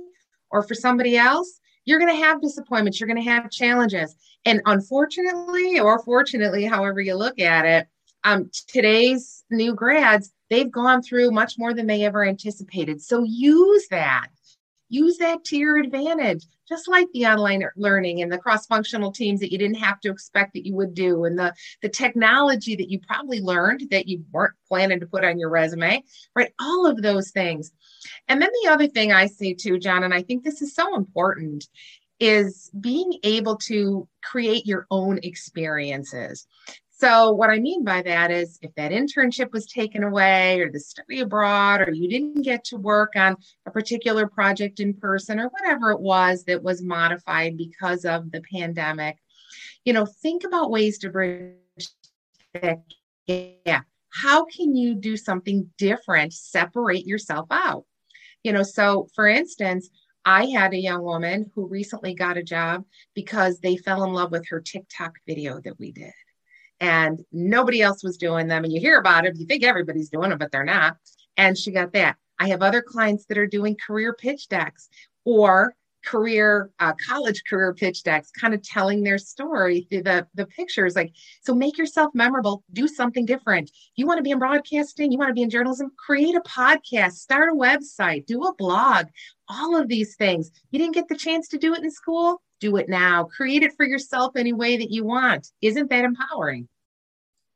or 0.51 0.61
for 0.61 0.75
somebody 0.75 1.17
else, 1.17 1.59
you're 1.85 1.99
going 1.99 2.15
to 2.15 2.23
have 2.23 2.41
disappointments, 2.41 2.99
you're 2.99 3.07
going 3.07 3.21
to 3.21 3.29
have 3.29 3.49
challenges. 3.49 4.15
And 4.45 4.61
unfortunately, 4.67 5.79
or 5.79 5.97
fortunately, 6.03 6.63
however 6.63 7.01
you 7.01 7.15
look 7.15 7.39
at 7.39 7.65
it, 7.65 7.87
um, 8.23 8.49
today's 8.67 9.43
new 9.49 9.73
grads 9.73 10.31
they've 10.53 10.71
gone 10.71 11.01
through 11.01 11.31
much 11.31 11.57
more 11.57 11.73
than 11.73 11.87
they 11.87 12.03
ever 12.03 12.23
anticipated. 12.23 13.01
So 13.01 13.23
use 13.23 13.87
that. 13.89 14.27
Use 14.89 15.17
that 15.17 15.43
to 15.45 15.57
your 15.57 15.77
advantage, 15.79 16.45
just 16.69 16.87
like 16.87 17.07
the 17.13 17.25
online 17.25 17.63
learning 17.75 18.21
and 18.21 18.31
the 18.31 18.37
cross-functional 18.37 19.11
teams 19.11 19.39
that 19.39 19.51
you 19.51 19.57
didn't 19.57 19.77
have 19.77 19.99
to 20.01 20.11
expect 20.11 20.53
that 20.53 20.67
you 20.67 20.75
would 20.75 20.93
do, 20.93 21.23
and 21.23 21.39
the, 21.39 21.51
the 21.81 21.89
technology 21.89 22.75
that 22.75 22.91
you 22.91 22.99
probably 22.99 23.41
learned 23.41 23.87
that 23.89 24.07
you 24.07 24.23
weren't 24.31 24.53
planning 24.67 24.99
to 24.99 25.07
put 25.07 25.23
on 25.23 25.39
your 25.39 25.49
resume, 25.49 26.03
right? 26.35 26.53
All 26.61 26.85
of 26.85 27.01
those 27.01 27.31
things. 27.31 27.71
And 28.27 28.39
then 28.39 28.51
the 28.61 28.69
other 28.69 28.85
thing 28.85 29.11
I 29.11 29.25
see 29.25 29.55
too, 29.55 29.79
John, 29.79 30.03
and 30.03 30.13
I 30.13 30.21
think 30.21 30.43
this 30.43 30.61
is 30.61 30.75
so 30.75 30.95
important, 30.95 31.67
is 32.19 32.69
being 32.79 33.17
able 33.23 33.57
to 33.57 34.07
create 34.21 34.67
your 34.67 34.85
own 34.91 35.19
experiences. 35.23 36.45
So, 37.03 37.33
what 37.33 37.49
I 37.49 37.59
mean 37.59 37.83
by 37.83 38.01
that 38.03 38.31
is 38.31 38.57
if 38.61 38.73
that 38.75 38.93
internship 38.93 39.51
was 39.51 39.65
taken 39.65 40.03
away, 40.03 40.61
or 40.61 40.71
the 40.71 40.79
study 40.79 41.19
abroad, 41.19 41.81
or 41.81 41.91
you 41.91 42.07
didn't 42.07 42.43
get 42.43 42.63
to 42.65 42.77
work 42.77 43.17
on 43.17 43.35
a 43.65 43.71
particular 43.71 44.25
project 44.25 44.79
in 44.79 44.93
person, 44.93 45.37
or 45.37 45.49
whatever 45.49 45.91
it 45.91 45.99
was 45.99 46.45
that 46.45 46.63
was 46.63 46.81
modified 46.81 47.57
because 47.57 48.05
of 48.05 48.31
the 48.31 48.41
pandemic, 48.53 49.17
you 49.83 49.91
know, 49.91 50.05
think 50.05 50.45
about 50.45 50.71
ways 50.71 50.97
to 50.99 51.09
bridge 51.09 51.57
that 52.53 52.81
Yeah, 53.27 53.81
How 54.07 54.45
can 54.45 54.73
you 54.73 54.95
do 54.95 55.17
something 55.17 55.69
different, 55.77 56.31
separate 56.31 57.05
yourself 57.05 57.47
out? 57.51 57.83
You 58.43 58.53
know, 58.53 58.63
so 58.63 59.09
for 59.13 59.27
instance, 59.27 59.89
I 60.23 60.45
had 60.45 60.73
a 60.73 60.77
young 60.77 61.01
woman 61.01 61.51
who 61.53 61.67
recently 61.67 62.13
got 62.13 62.37
a 62.37 62.43
job 62.43 62.85
because 63.13 63.59
they 63.59 63.75
fell 63.75 64.05
in 64.05 64.13
love 64.13 64.31
with 64.31 64.47
her 64.47 64.61
TikTok 64.61 65.15
video 65.27 65.59
that 65.65 65.77
we 65.77 65.91
did 65.91 66.13
and 66.79 67.23
nobody 67.31 67.81
else 67.81 68.03
was 68.03 68.17
doing 68.17 68.47
them. 68.47 68.63
And 68.63 68.73
you 68.73 68.79
hear 68.79 68.99
about 68.99 69.25
it, 69.25 69.37
you 69.37 69.45
think 69.45 69.63
everybody's 69.63 70.09
doing 70.09 70.29
them, 70.29 70.39
but 70.39 70.51
they're 70.51 70.63
not. 70.63 70.97
And 71.37 71.57
she 71.57 71.71
got 71.71 71.93
that. 71.93 72.17
I 72.39 72.49
have 72.49 72.61
other 72.61 72.81
clients 72.81 73.25
that 73.25 73.37
are 73.37 73.47
doing 73.47 73.77
career 73.85 74.13
pitch 74.13 74.47
decks 74.47 74.89
or 75.25 75.75
career 76.03 76.69
uh, 76.79 76.93
college 77.07 77.43
career 77.49 77.73
pitch 77.73 78.03
decks 78.03 78.29
kind 78.31 78.53
of 78.53 78.61
telling 78.61 79.03
their 79.03 79.17
story 79.17 79.87
through 79.89 80.03
the 80.03 80.27
the 80.35 80.45
pictures 80.47 80.95
like 80.95 81.13
so 81.41 81.55
make 81.55 81.77
yourself 81.77 82.11
memorable. 82.13 82.63
Do 82.73 82.87
something 82.87 83.25
different. 83.25 83.71
You 83.95 84.05
want 84.05 84.17
to 84.17 84.23
be 84.23 84.31
in 84.31 84.39
broadcasting? 84.39 85.11
You 85.11 85.17
want 85.17 85.29
to 85.29 85.33
be 85.33 85.43
in 85.43 85.49
journalism? 85.49 85.91
Create 85.97 86.35
a 86.35 86.41
podcast. 86.41 87.13
Start 87.13 87.49
a 87.49 87.55
website. 87.55 88.25
Do 88.25 88.43
a 88.43 88.53
blog. 88.55 89.07
All 89.47 89.75
of 89.75 89.87
these 89.87 90.15
things. 90.15 90.51
You 90.71 90.79
didn't 90.79 90.95
get 90.95 91.07
the 91.07 91.15
chance 91.15 91.47
to 91.49 91.57
do 91.57 91.73
it 91.73 91.83
in 91.83 91.91
school 91.91 92.41
do 92.63 92.77
it 92.77 92.87
now 92.87 93.25
create 93.25 93.63
it 93.63 93.73
for 93.75 93.85
yourself 93.85 94.35
any 94.37 94.53
way 94.53 94.77
that 94.77 94.89
you 94.89 95.03
want 95.03 95.49
isn't 95.61 95.89
that 95.89 96.05
empowering 96.05 96.67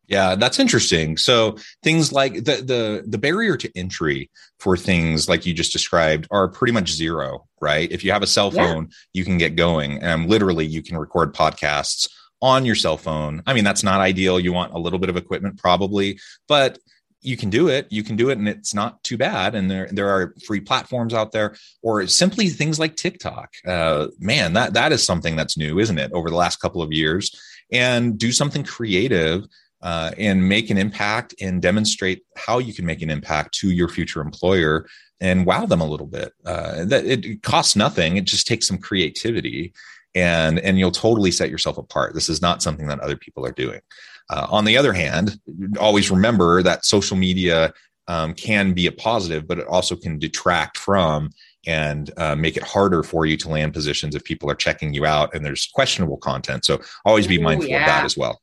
yeah, 0.07 0.35
that's 0.35 0.57
interesting. 0.57 1.17
So 1.17 1.57
things 1.83 2.13
like 2.13 2.35
the 2.35 2.63
the 2.63 3.03
the 3.05 3.17
barrier 3.17 3.57
to 3.57 3.69
entry 3.77 4.31
for 4.57 4.77
things 4.77 5.27
like 5.27 5.45
you 5.45 5.53
just 5.53 5.73
described 5.73 6.27
are 6.31 6.47
pretty 6.47 6.71
much 6.71 6.93
zero, 6.93 7.45
right? 7.59 7.91
If 7.91 8.05
you 8.05 8.13
have 8.13 8.23
a 8.23 8.27
cell 8.27 8.49
phone, 8.49 8.83
yeah. 8.83 8.95
you 9.11 9.25
can 9.25 9.37
get 9.37 9.57
going. 9.57 10.01
And 10.01 10.29
literally 10.29 10.65
you 10.65 10.81
can 10.81 10.97
record 10.97 11.35
podcasts 11.35 12.09
on 12.41 12.63
your 12.63 12.75
cell 12.75 12.95
phone. 12.95 13.43
I 13.45 13.53
mean, 13.53 13.65
that's 13.65 13.83
not 13.83 13.99
ideal. 13.99 14.39
You 14.39 14.53
want 14.53 14.73
a 14.73 14.79
little 14.79 14.99
bit 14.99 15.09
of 15.09 15.17
equipment 15.17 15.57
probably, 15.57 16.19
but 16.47 16.79
you 17.21 17.35
can 17.35 17.49
do 17.49 17.67
it 17.67 17.87
you 17.89 18.03
can 18.03 18.15
do 18.15 18.29
it 18.29 18.37
and 18.37 18.47
it's 18.47 18.73
not 18.73 19.03
too 19.03 19.17
bad 19.17 19.55
and 19.55 19.69
there 19.69 19.87
there 19.91 20.09
are 20.09 20.33
free 20.45 20.59
platforms 20.59 21.13
out 21.13 21.31
there 21.31 21.55
or 21.81 22.05
simply 22.07 22.49
things 22.49 22.79
like 22.79 22.95
tiktok. 22.95 23.53
Uh, 23.65 24.07
man 24.19 24.53
that 24.53 24.73
that 24.73 24.91
is 24.91 25.03
something 25.03 25.35
that's 25.35 25.57
new 25.57 25.79
isn't 25.79 25.97
it 25.97 26.11
over 26.13 26.29
the 26.29 26.35
last 26.35 26.57
couple 26.57 26.81
of 26.81 26.91
years? 26.91 27.35
And 27.71 28.17
do 28.17 28.31
something 28.31 28.63
creative 28.63 29.45
uh, 29.81 30.11
and 30.17 30.47
make 30.47 30.69
an 30.69 30.77
impact 30.77 31.35
and 31.41 31.61
demonstrate 31.61 32.23
how 32.37 32.59
you 32.59 32.73
can 32.73 32.85
make 32.85 33.01
an 33.01 33.09
impact 33.09 33.53
to 33.55 33.71
your 33.71 33.89
future 33.89 34.21
employer 34.21 34.87
and 35.19 35.45
wow 35.45 35.65
them 35.65 35.81
a 35.81 35.87
little 35.87 36.07
bit. 36.07 36.31
Uh, 36.45 36.85
that 36.85 37.05
it 37.05 37.41
costs 37.41 37.75
nothing 37.75 38.17
it 38.17 38.25
just 38.25 38.47
takes 38.47 38.67
some 38.67 38.77
creativity 38.77 39.73
and 40.15 40.59
and 40.59 40.79
you'll 40.79 40.91
totally 40.91 41.31
set 41.31 41.49
yourself 41.49 41.77
apart. 41.77 42.13
This 42.13 42.29
is 42.29 42.41
not 42.41 42.61
something 42.61 42.87
that 42.87 42.99
other 42.99 43.17
people 43.17 43.45
are 43.45 43.51
doing 43.51 43.81
uh, 44.29 44.47
on 44.49 44.65
the 44.65 44.77
other 44.77 44.93
hand, 44.93 45.39
always 45.79 46.11
remember 46.11 46.61
that 46.63 46.85
social 46.85 47.17
media 47.17 47.73
um, 48.07 48.33
can 48.33 48.73
be 48.73 48.87
a 48.87 48.91
positive, 48.91 49.47
but 49.47 49.59
it 49.59 49.67
also 49.67 49.95
can 49.95 50.17
detract 50.19 50.77
from 50.77 51.29
and 51.65 52.11
uh, 52.17 52.35
make 52.35 52.55
it 52.55 52.63
harder 52.63 53.03
for 53.03 53.25
you 53.25 53.35
to 53.37 53.49
land 53.49 53.73
positions 53.73 54.15
if 54.15 54.23
people 54.23 54.49
are 54.49 54.55
checking 54.55 54.93
you 54.93 55.05
out 55.05 55.33
and 55.35 55.45
there's 55.45 55.69
questionable 55.73 56.17
content. 56.17 56.63
So 56.63 56.79
always 57.05 57.27
be 57.27 57.37
mindful 57.37 57.69
yeah. 57.69 57.81
of 57.81 57.87
that 57.87 58.05
as 58.05 58.17
well. 58.17 58.41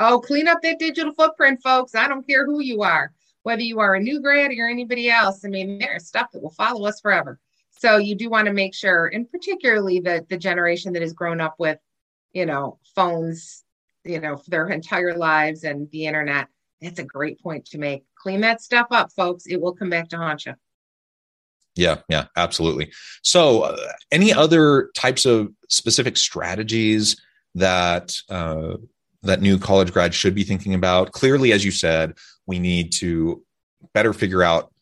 Oh, 0.00 0.20
clean 0.20 0.48
up 0.48 0.60
that 0.62 0.78
digital 0.78 1.14
footprint, 1.14 1.60
folks. 1.62 1.94
I 1.94 2.08
don't 2.08 2.26
care 2.26 2.44
who 2.44 2.60
you 2.60 2.82
are, 2.82 3.12
whether 3.44 3.62
you 3.62 3.80
are 3.80 3.94
a 3.94 4.00
new 4.00 4.20
grad 4.20 4.50
or 4.50 4.68
anybody 4.68 5.08
else. 5.08 5.44
I 5.44 5.48
mean, 5.48 5.78
there's 5.78 6.06
stuff 6.06 6.32
that 6.32 6.42
will 6.42 6.50
follow 6.50 6.86
us 6.86 7.00
forever. 7.00 7.38
So 7.78 7.96
you 7.96 8.14
do 8.14 8.28
want 8.28 8.46
to 8.46 8.52
make 8.52 8.74
sure, 8.74 9.06
and 9.06 9.30
particularly 9.30 10.00
the 10.00 10.26
the 10.28 10.36
generation 10.36 10.92
that 10.92 11.02
has 11.02 11.12
grown 11.12 11.40
up 11.40 11.54
with, 11.58 11.78
you 12.32 12.46
know, 12.46 12.78
phones 12.94 13.63
you 14.04 14.20
know, 14.20 14.40
their 14.48 14.68
entire 14.68 15.14
lives 15.14 15.64
and 15.64 15.90
the 15.90 16.06
internet. 16.06 16.48
That's 16.80 16.98
a 16.98 17.04
great 17.04 17.40
point 17.40 17.64
to 17.66 17.78
make. 17.78 18.04
Clean 18.16 18.40
that 18.42 18.60
stuff 18.60 18.88
up, 18.90 19.12
folks. 19.12 19.46
It 19.46 19.60
will 19.60 19.74
come 19.74 19.90
back 19.90 20.08
to 20.10 20.16
haunt 20.16 20.46
you. 20.46 20.54
Yeah, 21.76 21.98
yeah, 22.08 22.26
absolutely. 22.36 22.92
So, 23.22 23.62
uh, 23.62 23.76
any 24.12 24.32
other 24.32 24.90
types 24.94 25.24
of 25.24 25.52
specific 25.68 26.16
strategies 26.16 27.20
that 27.56 28.14
uh, 28.28 28.76
that 29.22 29.40
new 29.40 29.58
college 29.58 29.92
grads 29.92 30.14
should 30.14 30.34
be 30.34 30.44
thinking 30.44 30.74
about? 30.74 31.12
Clearly, 31.12 31.52
as 31.52 31.64
you 31.64 31.70
said, 31.70 32.14
we 32.46 32.58
need 32.58 32.92
to 32.92 33.42
better 33.92 34.12
figure 34.12 34.42
out 34.42 34.72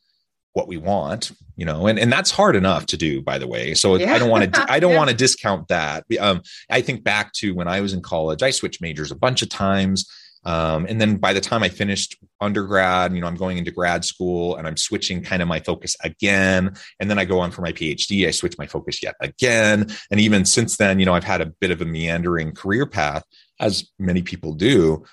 what 0.53 0.69
we 0.69 0.77
want 0.77 1.33
you 1.57 1.65
know 1.65 1.87
and, 1.87 1.99
and 1.99 2.13
that's 2.13 2.31
hard 2.31 2.57
enough 2.57 2.87
to 2.87 2.97
do 2.97 3.23
by 3.23 3.39
the 3.39 3.47
way. 3.47 3.75
So 3.75 3.97
yeah. 3.97 4.15
i 4.15 4.19
don't 4.19 4.31
want 4.31 4.53
to 4.53 4.73
i 4.73 4.79
don't 4.79 4.93
yeah. 4.93 4.99
want 4.99 5.11
to 5.11 5.17
discount 5.17 5.69
that. 5.69 6.05
Um, 6.21 6.43
i 6.71 6.81
think 6.81 7.05
back 7.05 7.33
to 7.35 7.55
when 7.55 7.69
i 7.69 7.81
was 7.81 7.93
in 7.93 8.03
college 8.03 8.43
i 8.43 8.51
switched 8.51 8.81
majors 8.81 9.11
a 9.11 9.17
bunch 9.17 9.43
of 9.43 9.49
times. 9.49 10.11
Um, 10.45 10.87
and 10.89 11.01
then 11.01 11.19
by 11.19 11.33
the 11.33 11.41
time 11.41 11.63
i 11.63 11.69
finished 11.69 12.17
undergrad 12.41 13.15
you 13.15 13.21
know 13.21 13.29
i'm 13.29 13.37
going 13.37 13.59
into 13.59 13.71
grad 13.71 14.05
school 14.05 14.57
and 14.57 14.67
i'm 14.67 14.77
switching 14.77 15.23
kind 15.23 15.41
of 15.41 15.49
my 15.49 15.61
focus 15.61 15.97
again. 16.03 16.75
And 16.99 17.09
then 17.09 17.19
i 17.19 17.25
go 17.25 17.39
on 17.39 17.51
for 17.51 17.63
my 17.63 17.73
phd 17.73 18.27
i 18.27 18.31
switch 18.31 18.59
my 18.59 18.67
focus 18.67 19.03
yet 19.03 19.15
again. 19.21 19.87
And 20.11 20.21
even 20.21 20.45
since 20.45 20.77
then 20.77 20.99
you 20.99 21.07
know 21.07 21.15
i've 21.15 21.25
had 21.25 21.41
a 21.41 21.47
bit 21.47 21.71
of 21.71 21.81
a 21.81 21.87
meandering 21.87 22.53
career 22.53 22.87
path 22.87 23.25
as 23.61 23.89
many 23.99 24.23
people 24.23 24.55
do. 24.55 25.05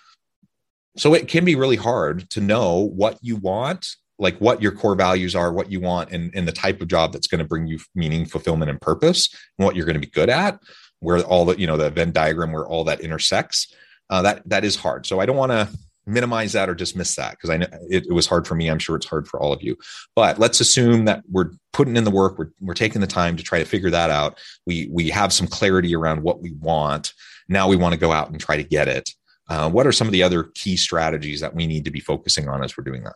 So 0.98 1.13
it 1.13 1.27
can 1.27 1.46
be 1.46 1.55
really 1.55 1.75
hard 1.77 2.29
to 2.31 2.41
know 2.41 2.79
what 2.79 3.19
you 3.22 3.36
want 3.38 3.86
like 4.20 4.38
what 4.38 4.62
your 4.62 4.72
core 4.72 4.96
values 4.96 5.36
are, 5.36 5.52
what 5.52 5.72
you 5.72 5.80
want, 5.80 6.12
and, 6.12 6.32
and 6.36 6.48
the 6.48 6.52
type 6.52 6.82
of 6.82 6.88
job 6.88 7.14
that's 7.14 7.28
going 7.28 7.40
to 7.40 7.48
bring 7.48 7.66
you 7.66 7.80
meaning, 7.96 8.26
fulfillment, 8.26 8.70
and 8.70 8.80
purpose, 8.80 9.30
and 9.58 9.66
what 9.66 9.76
you're 9.76 9.86
going 9.86 10.00
to 10.00 10.06
be 10.06 10.12
good 10.12 10.30
at, 10.30 10.60
where 11.00 11.20
all 11.22 11.46
the 11.46 11.60
you 11.60 11.66
know 11.66 11.78
the 11.78 11.90
Venn 11.90 12.12
diagram 12.12 12.52
where 12.52 12.68
all 12.68 12.84
that 12.84 13.02
intersects. 13.02 13.74
Uh, 14.10 14.22
that 14.22 14.48
that 14.48 14.64
is 14.64 14.76
hard. 14.76 15.06
So 15.06 15.20
I 15.20 15.26
don't 15.26 15.38
want 15.38 15.52
to 15.52 15.70
minimize 16.06 16.54
that 16.54 16.70
or 16.70 16.76
dismiss 16.76 17.16
that 17.16 17.32
because 17.32 17.50
I 17.50 17.58
know 17.58 17.68
it, 17.90 18.08
it, 18.08 18.14
was 18.14 18.26
hard 18.26 18.48
for 18.48 18.56
me. 18.56 18.68
I'm 18.68 18.80
sure 18.80 18.96
it's 18.96 19.06
hard 19.06 19.28
for 19.28 19.40
all 19.40 19.54
of 19.54 19.62
you. 19.62 19.78
But 20.16 20.40
let's 20.40 20.60
assume 20.60 21.06
that 21.06 21.24
we're 21.30 21.52
putting 21.72 21.96
in 21.96 22.04
the 22.04 22.12
work. 22.12 22.38
We're 22.38 22.50
we're 22.60 22.74
taking 22.74 23.02
the 23.02 23.08
time 23.08 23.38
to 23.38 23.44
try 23.44 23.60
to 23.60 23.66
figure 23.66 23.92
that 23.92 24.10
out. 24.10 24.40
We 24.66 24.90
we 24.92 25.10
have 25.10 25.32
some 25.32 25.48
clarity 25.48 25.96
around 25.96 26.24
what 26.24 26.42
we 26.42 26.54
want. 26.54 27.14
Now 27.48 27.68
we 27.68 27.76
want 27.76 27.94
to 27.94 28.00
go 28.00 28.12
out 28.12 28.30
and 28.30 28.40
try 28.40 28.58
to 28.58 28.64
get 28.64 28.88
it. 28.88 29.12
Uh, 29.48 29.70
what 29.70 29.88
are 29.88 29.92
some 29.92 30.08
of 30.08 30.12
the 30.12 30.22
other 30.22 30.44
key 30.44 30.78
strategies 30.78 31.40
that 31.42 31.56
we 31.56 31.66
need 31.66 31.86
to 31.86 31.92
be 31.92 32.00
focusing 32.00 32.48
on 32.48 32.64
as 32.64 32.78
we're 32.78 32.84
doing 32.84 33.04
that? 33.04 33.16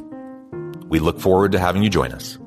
We 0.91 0.99
look 0.99 1.21
forward 1.21 1.53
to 1.53 1.59
having 1.59 1.83
you 1.83 1.89
join 1.89 2.11
us. 2.11 2.37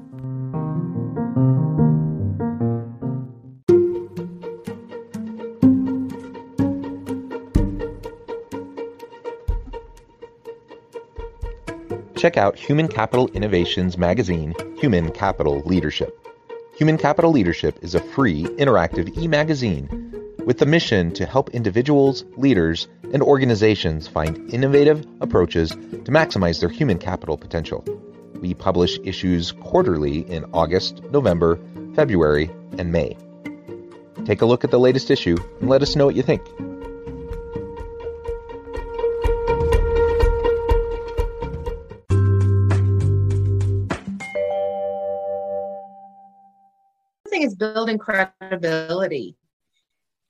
Check 12.18 12.36
out 12.36 12.58
Human 12.58 12.86
Capital 12.88 13.28
Innovations 13.28 13.96
magazine, 13.96 14.54
Human 14.76 15.10
Capital 15.10 15.60
Leadership. 15.64 16.14
Human 16.76 16.98
Capital 16.98 17.30
Leadership 17.30 17.78
is 17.82 17.94
a 17.94 18.00
free, 18.00 18.44
interactive 18.58 19.16
e 19.16 19.26
magazine 19.26 19.88
with 20.44 20.58
the 20.58 20.66
mission 20.66 21.10
to 21.14 21.24
help 21.24 21.48
individuals, 21.50 22.24
leaders, 22.36 22.88
and 23.14 23.22
organizations 23.22 24.06
find 24.06 24.52
innovative 24.52 25.06
approaches 25.22 25.70
to 25.70 26.10
maximize 26.10 26.60
their 26.60 26.68
human 26.68 26.98
capital 26.98 27.38
potential. 27.38 27.82
We 28.44 28.52
publish 28.52 28.98
issues 29.04 29.52
quarterly 29.52 30.30
in 30.30 30.44
August, 30.52 31.02
November, 31.04 31.58
February, 31.94 32.50
and 32.76 32.92
May. 32.92 33.16
Take 34.26 34.42
a 34.42 34.44
look 34.44 34.64
at 34.64 34.70
the 34.70 34.78
latest 34.78 35.10
issue 35.10 35.38
and 35.62 35.70
let 35.70 35.80
us 35.80 35.96
know 35.96 36.04
what 36.04 36.14
you 36.14 36.22
think. 36.22 36.42
is 47.32 47.54
building 47.54 47.98
credibility 47.98 49.36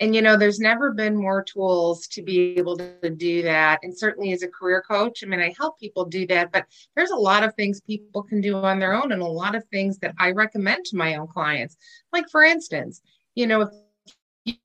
and 0.04 0.14
you 0.14 0.20
know 0.20 0.36
there's 0.36 0.60
never 0.60 0.92
been 0.92 1.16
more 1.16 1.42
tools 1.42 2.06
to 2.08 2.22
be 2.22 2.58
able 2.58 2.76
to 2.76 3.08
do 3.08 3.40
that. 3.42 3.80
And 3.82 3.96
certainly 3.96 4.32
as 4.32 4.42
a 4.42 4.48
career 4.48 4.82
coach 4.86 5.24
i 5.24 5.26
mean 5.26 5.40
i 5.40 5.54
help 5.58 5.80
people 5.80 6.04
do 6.04 6.26
that 6.26 6.52
but 6.52 6.66
there's 6.94 7.10
a 7.10 7.16
lot 7.16 7.42
of 7.42 7.54
things 7.54 7.80
people 7.80 8.22
can 8.22 8.40
do 8.40 8.56
on 8.56 8.78
their 8.78 8.94
own 8.94 9.12
and 9.12 9.22
a 9.22 9.26
lot 9.26 9.54
of 9.54 9.64
things 9.66 9.98
that 9.98 10.14
i 10.18 10.30
recommend 10.30 10.84
to 10.86 10.96
my 10.96 11.16
own 11.16 11.26
clients. 11.26 11.76
Like 12.12 12.28
for 12.28 12.42
instance 12.42 13.00
you 13.34 13.46
know 13.46 13.62
if 13.62 14.56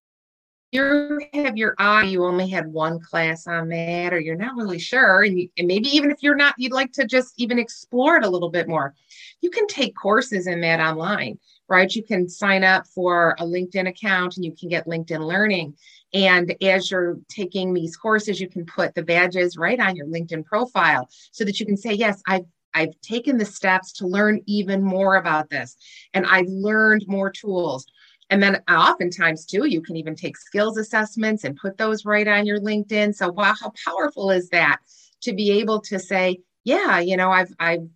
you 0.71 1.19
have 1.33 1.57
your 1.57 1.73
eye 1.79 2.03
you 2.03 2.25
only 2.25 2.49
had 2.49 2.67
one 2.67 2.99
class 2.99 3.47
on 3.47 3.69
that 3.69 4.13
or 4.13 4.19
you're 4.19 4.35
not 4.35 4.55
really 4.55 4.77
sure 4.77 5.23
and, 5.23 5.39
you, 5.39 5.49
and 5.57 5.67
maybe 5.67 5.87
even 5.89 6.11
if 6.11 6.21
you're 6.21 6.35
not 6.35 6.53
you'd 6.57 6.73
like 6.73 6.91
to 6.91 7.05
just 7.05 7.33
even 7.37 7.57
explore 7.57 8.17
it 8.17 8.25
a 8.25 8.29
little 8.29 8.51
bit 8.51 8.67
more 8.67 8.93
you 9.41 9.49
can 9.49 9.65
take 9.67 9.95
courses 9.95 10.47
in 10.47 10.61
that 10.61 10.79
online 10.79 11.39
right? 11.69 11.93
You 11.93 12.03
can 12.03 12.27
sign 12.27 12.63
up 12.63 12.87
for 12.87 13.35
a 13.39 13.43
LinkedIn 13.43 13.87
account 13.87 14.35
and 14.35 14.45
you 14.45 14.53
can 14.53 14.69
get 14.69 14.87
LinkedIn 14.87 15.25
Learning. 15.25 15.75
And 16.13 16.55
as 16.63 16.89
you're 16.89 17.19
taking 17.29 17.73
these 17.73 17.95
courses, 17.95 18.41
you 18.41 18.49
can 18.49 18.65
put 18.65 18.95
the 18.95 19.03
badges 19.03 19.57
right 19.57 19.79
on 19.79 19.95
your 19.95 20.07
LinkedIn 20.07 20.45
profile 20.45 21.07
so 21.31 21.45
that 21.45 21.59
you 21.59 21.65
can 21.65 21.77
say, 21.77 21.93
yes, 21.93 22.21
I've 22.27 22.45
I've 22.73 22.99
taken 23.01 23.37
the 23.37 23.45
steps 23.45 23.93
to 23.93 24.07
learn 24.07 24.41
even 24.45 24.83
more 24.83 25.15
about 25.15 25.49
this 25.49 25.75
and 26.13 26.25
I've 26.25 26.47
learned 26.47 27.05
more 27.07 27.31
tools. 27.31 27.85
And 28.29 28.43
then 28.43 28.61
oftentimes 28.69 29.45
too, 29.45 29.65
you 29.65 29.81
can 29.81 29.95
even 29.95 30.15
take 30.15 30.37
skills 30.37 30.77
assessments 30.77 31.43
and 31.43 31.57
put 31.57 31.77
those 31.77 32.05
right 32.05 32.27
on 32.27 32.45
your 32.45 32.59
LinkedIn. 32.59 33.15
So 33.15 33.31
wow, 33.31 33.55
how 33.59 33.73
powerful 33.85 34.29
is 34.29 34.49
that 34.49 34.77
to 35.21 35.33
be 35.33 35.51
able 35.59 35.81
to 35.81 35.99
say, 35.99 36.41
yeah, 36.63 36.99
you 36.99 37.17
know, 37.17 37.31
I've 37.31 37.51
I've 37.59 37.87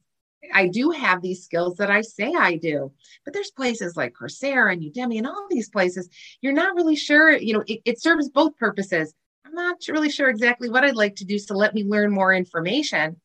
I 0.51 0.67
do 0.67 0.91
have 0.91 1.21
these 1.21 1.43
skills 1.43 1.77
that 1.77 1.91
I 1.91 2.01
say 2.01 2.34
I 2.34 2.58
do. 2.58 2.91
But 3.23 3.34
there's 3.34 3.51
places 3.51 3.95
like 3.95 4.13
Coursera 4.13 4.73
and 4.73 4.82
Udemy 4.82 5.17
and 5.17 5.27
all 5.27 5.47
these 5.49 5.69
places, 5.69 6.10
you're 6.41 6.53
not 6.53 6.75
really 6.75 6.95
sure, 6.95 7.38
you 7.38 7.53
know, 7.53 7.63
it, 7.67 7.82
it 7.86 8.01
serves 8.01 8.29
both 8.29 8.58
purposes. 8.58 9.13
I'm 9.45 9.53
not 9.53 9.77
really 9.88 10.10
sure 10.10 10.29
exactly 10.29 10.69
what 10.69 10.84
I'd 10.84 10.95
like 10.95 11.15
to 11.17 11.25
do. 11.25 11.38
So 11.38 11.56
let 11.56 11.73
me 11.73 11.84
learn 11.84 12.12
more 12.12 12.34
information. 12.34 13.19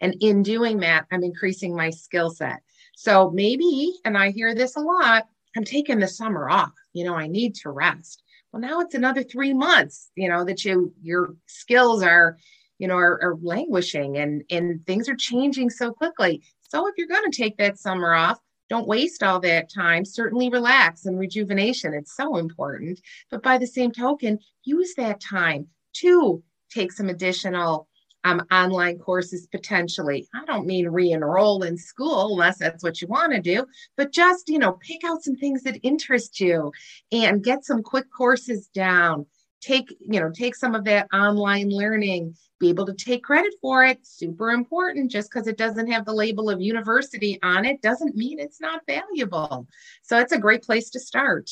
And 0.00 0.16
in 0.20 0.42
doing 0.42 0.78
that, 0.80 1.06
I'm 1.10 1.22
increasing 1.22 1.74
my 1.74 1.90
skill 1.90 2.30
set. 2.30 2.60
So 2.96 3.30
maybe, 3.30 3.94
and 4.04 4.16
I 4.16 4.30
hear 4.30 4.54
this 4.54 4.76
a 4.76 4.80
lot, 4.80 5.26
I'm 5.56 5.64
taking 5.64 5.98
the 5.98 6.08
summer 6.08 6.48
off. 6.48 6.72
You 6.92 7.04
know, 7.04 7.14
I 7.14 7.26
need 7.26 7.54
to 7.56 7.70
rest. 7.70 8.22
Well, 8.52 8.60
now 8.60 8.80
it's 8.80 8.94
another 8.94 9.22
three 9.22 9.54
months, 9.54 10.10
you 10.16 10.28
know, 10.28 10.44
that 10.44 10.64
you 10.64 10.92
your 11.02 11.36
skills 11.46 12.02
are, 12.02 12.36
you 12.78 12.88
know, 12.88 12.96
are, 12.96 13.22
are 13.22 13.36
languishing 13.42 14.16
and 14.16 14.42
and 14.50 14.84
things 14.86 15.08
are 15.08 15.16
changing 15.16 15.70
so 15.70 15.92
quickly. 15.92 16.42
So 16.70 16.86
if 16.86 16.94
you're 16.96 17.08
going 17.08 17.28
to 17.28 17.36
take 17.36 17.56
that 17.58 17.78
summer 17.78 18.14
off, 18.14 18.38
don't 18.68 18.86
waste 18.86 19.24
all 19.24 19.40
that 19.40 19.72
time. 19.72 20.04
Certainly 20.04 20.50
relax 20.50 21.04
and 21.06 21.18
rejuvenation. 21.18 21.92
It's 21.92 22.16
so 22.16 22.36
important. 22.36 23.00
But 23.28 23.42
by 23.42 23.58
the 23.58 23.66
same 23.66 23.90
token, 23.90 24.38
use 24.62 24.94
that 24.94 25.20
time 25.20 25.66
to 25.94 26.42
take 26.72 26.92
some 26.92 27.08
additional 27.08 27.88
um, 28.22 28.42
online 28.52 28.98
courses 28.98 29.48
potentially. 29.48 30.28
I 30.34 30.44
don't 30.44 30.66
mean 30.66 30.88
re-enroll 30.88 31.62
in 31.64 31.76
school 31.76 32.32
unless 32.32 32.58
that's 32.58 32.84
what 32.84 33.00
you 33.00 33.08
want 33.08 33.32
to 33.32 33.40
do, 33.40 33.64
but 33.96 34.12
just 34.12 34.48
you 34.48 34.58
know 34.58 34.72
pick 34.72 35.02
out 35.04 35.22
some 35.22 35.36
things 35.36 35.62
that 35.62 35.80
interest 35.82 36.38
you 36.38 36.70
and 37.10 37.42
get 37.42 37.64
some 37.64 37.82
quick 37.82 38.06
courses 38.16 38.68
down. 38.68 39.26
Take 39.60 39.94
you 40.00 40.20
know 40.20 40.30
take 40.30 40.54
some 40.54 40.74
of 40.74 40.84
that 40.84 41.08
online 41.12 41.70
learning. 41.70 42.36
Be 42.58 42.68
able 42.68 42.86
to 42.86 42.94
take 42.94 43.24
credit 43.24 43.54
for 43.60 43.84
it. 43.84 44.06
Super 44.06 44.50
important. 44.50 45.10
Just 45.10 45.30
because 45.30 45.46
it 45.46 45.56
doesn't 45.56 45.90
have 45.90 46.04
the 46.04 46.12
label 46.12 46.50
of 46.50 46.60
university 46.60 47.38
on 47.42 47.64
it 47.64 47.80
doesn't 47.82 48.16
mean 48.16 48.38
it's 48.38 48.60
not 48.60 48.82
valuable. 48.86 49.66
So 50.02 50.18
it's 50.18 50.32
a 50.32 50.38
great 50.38 50.62
place 50.62 50.90
to 50.90 51.00
start. 51.00 51.50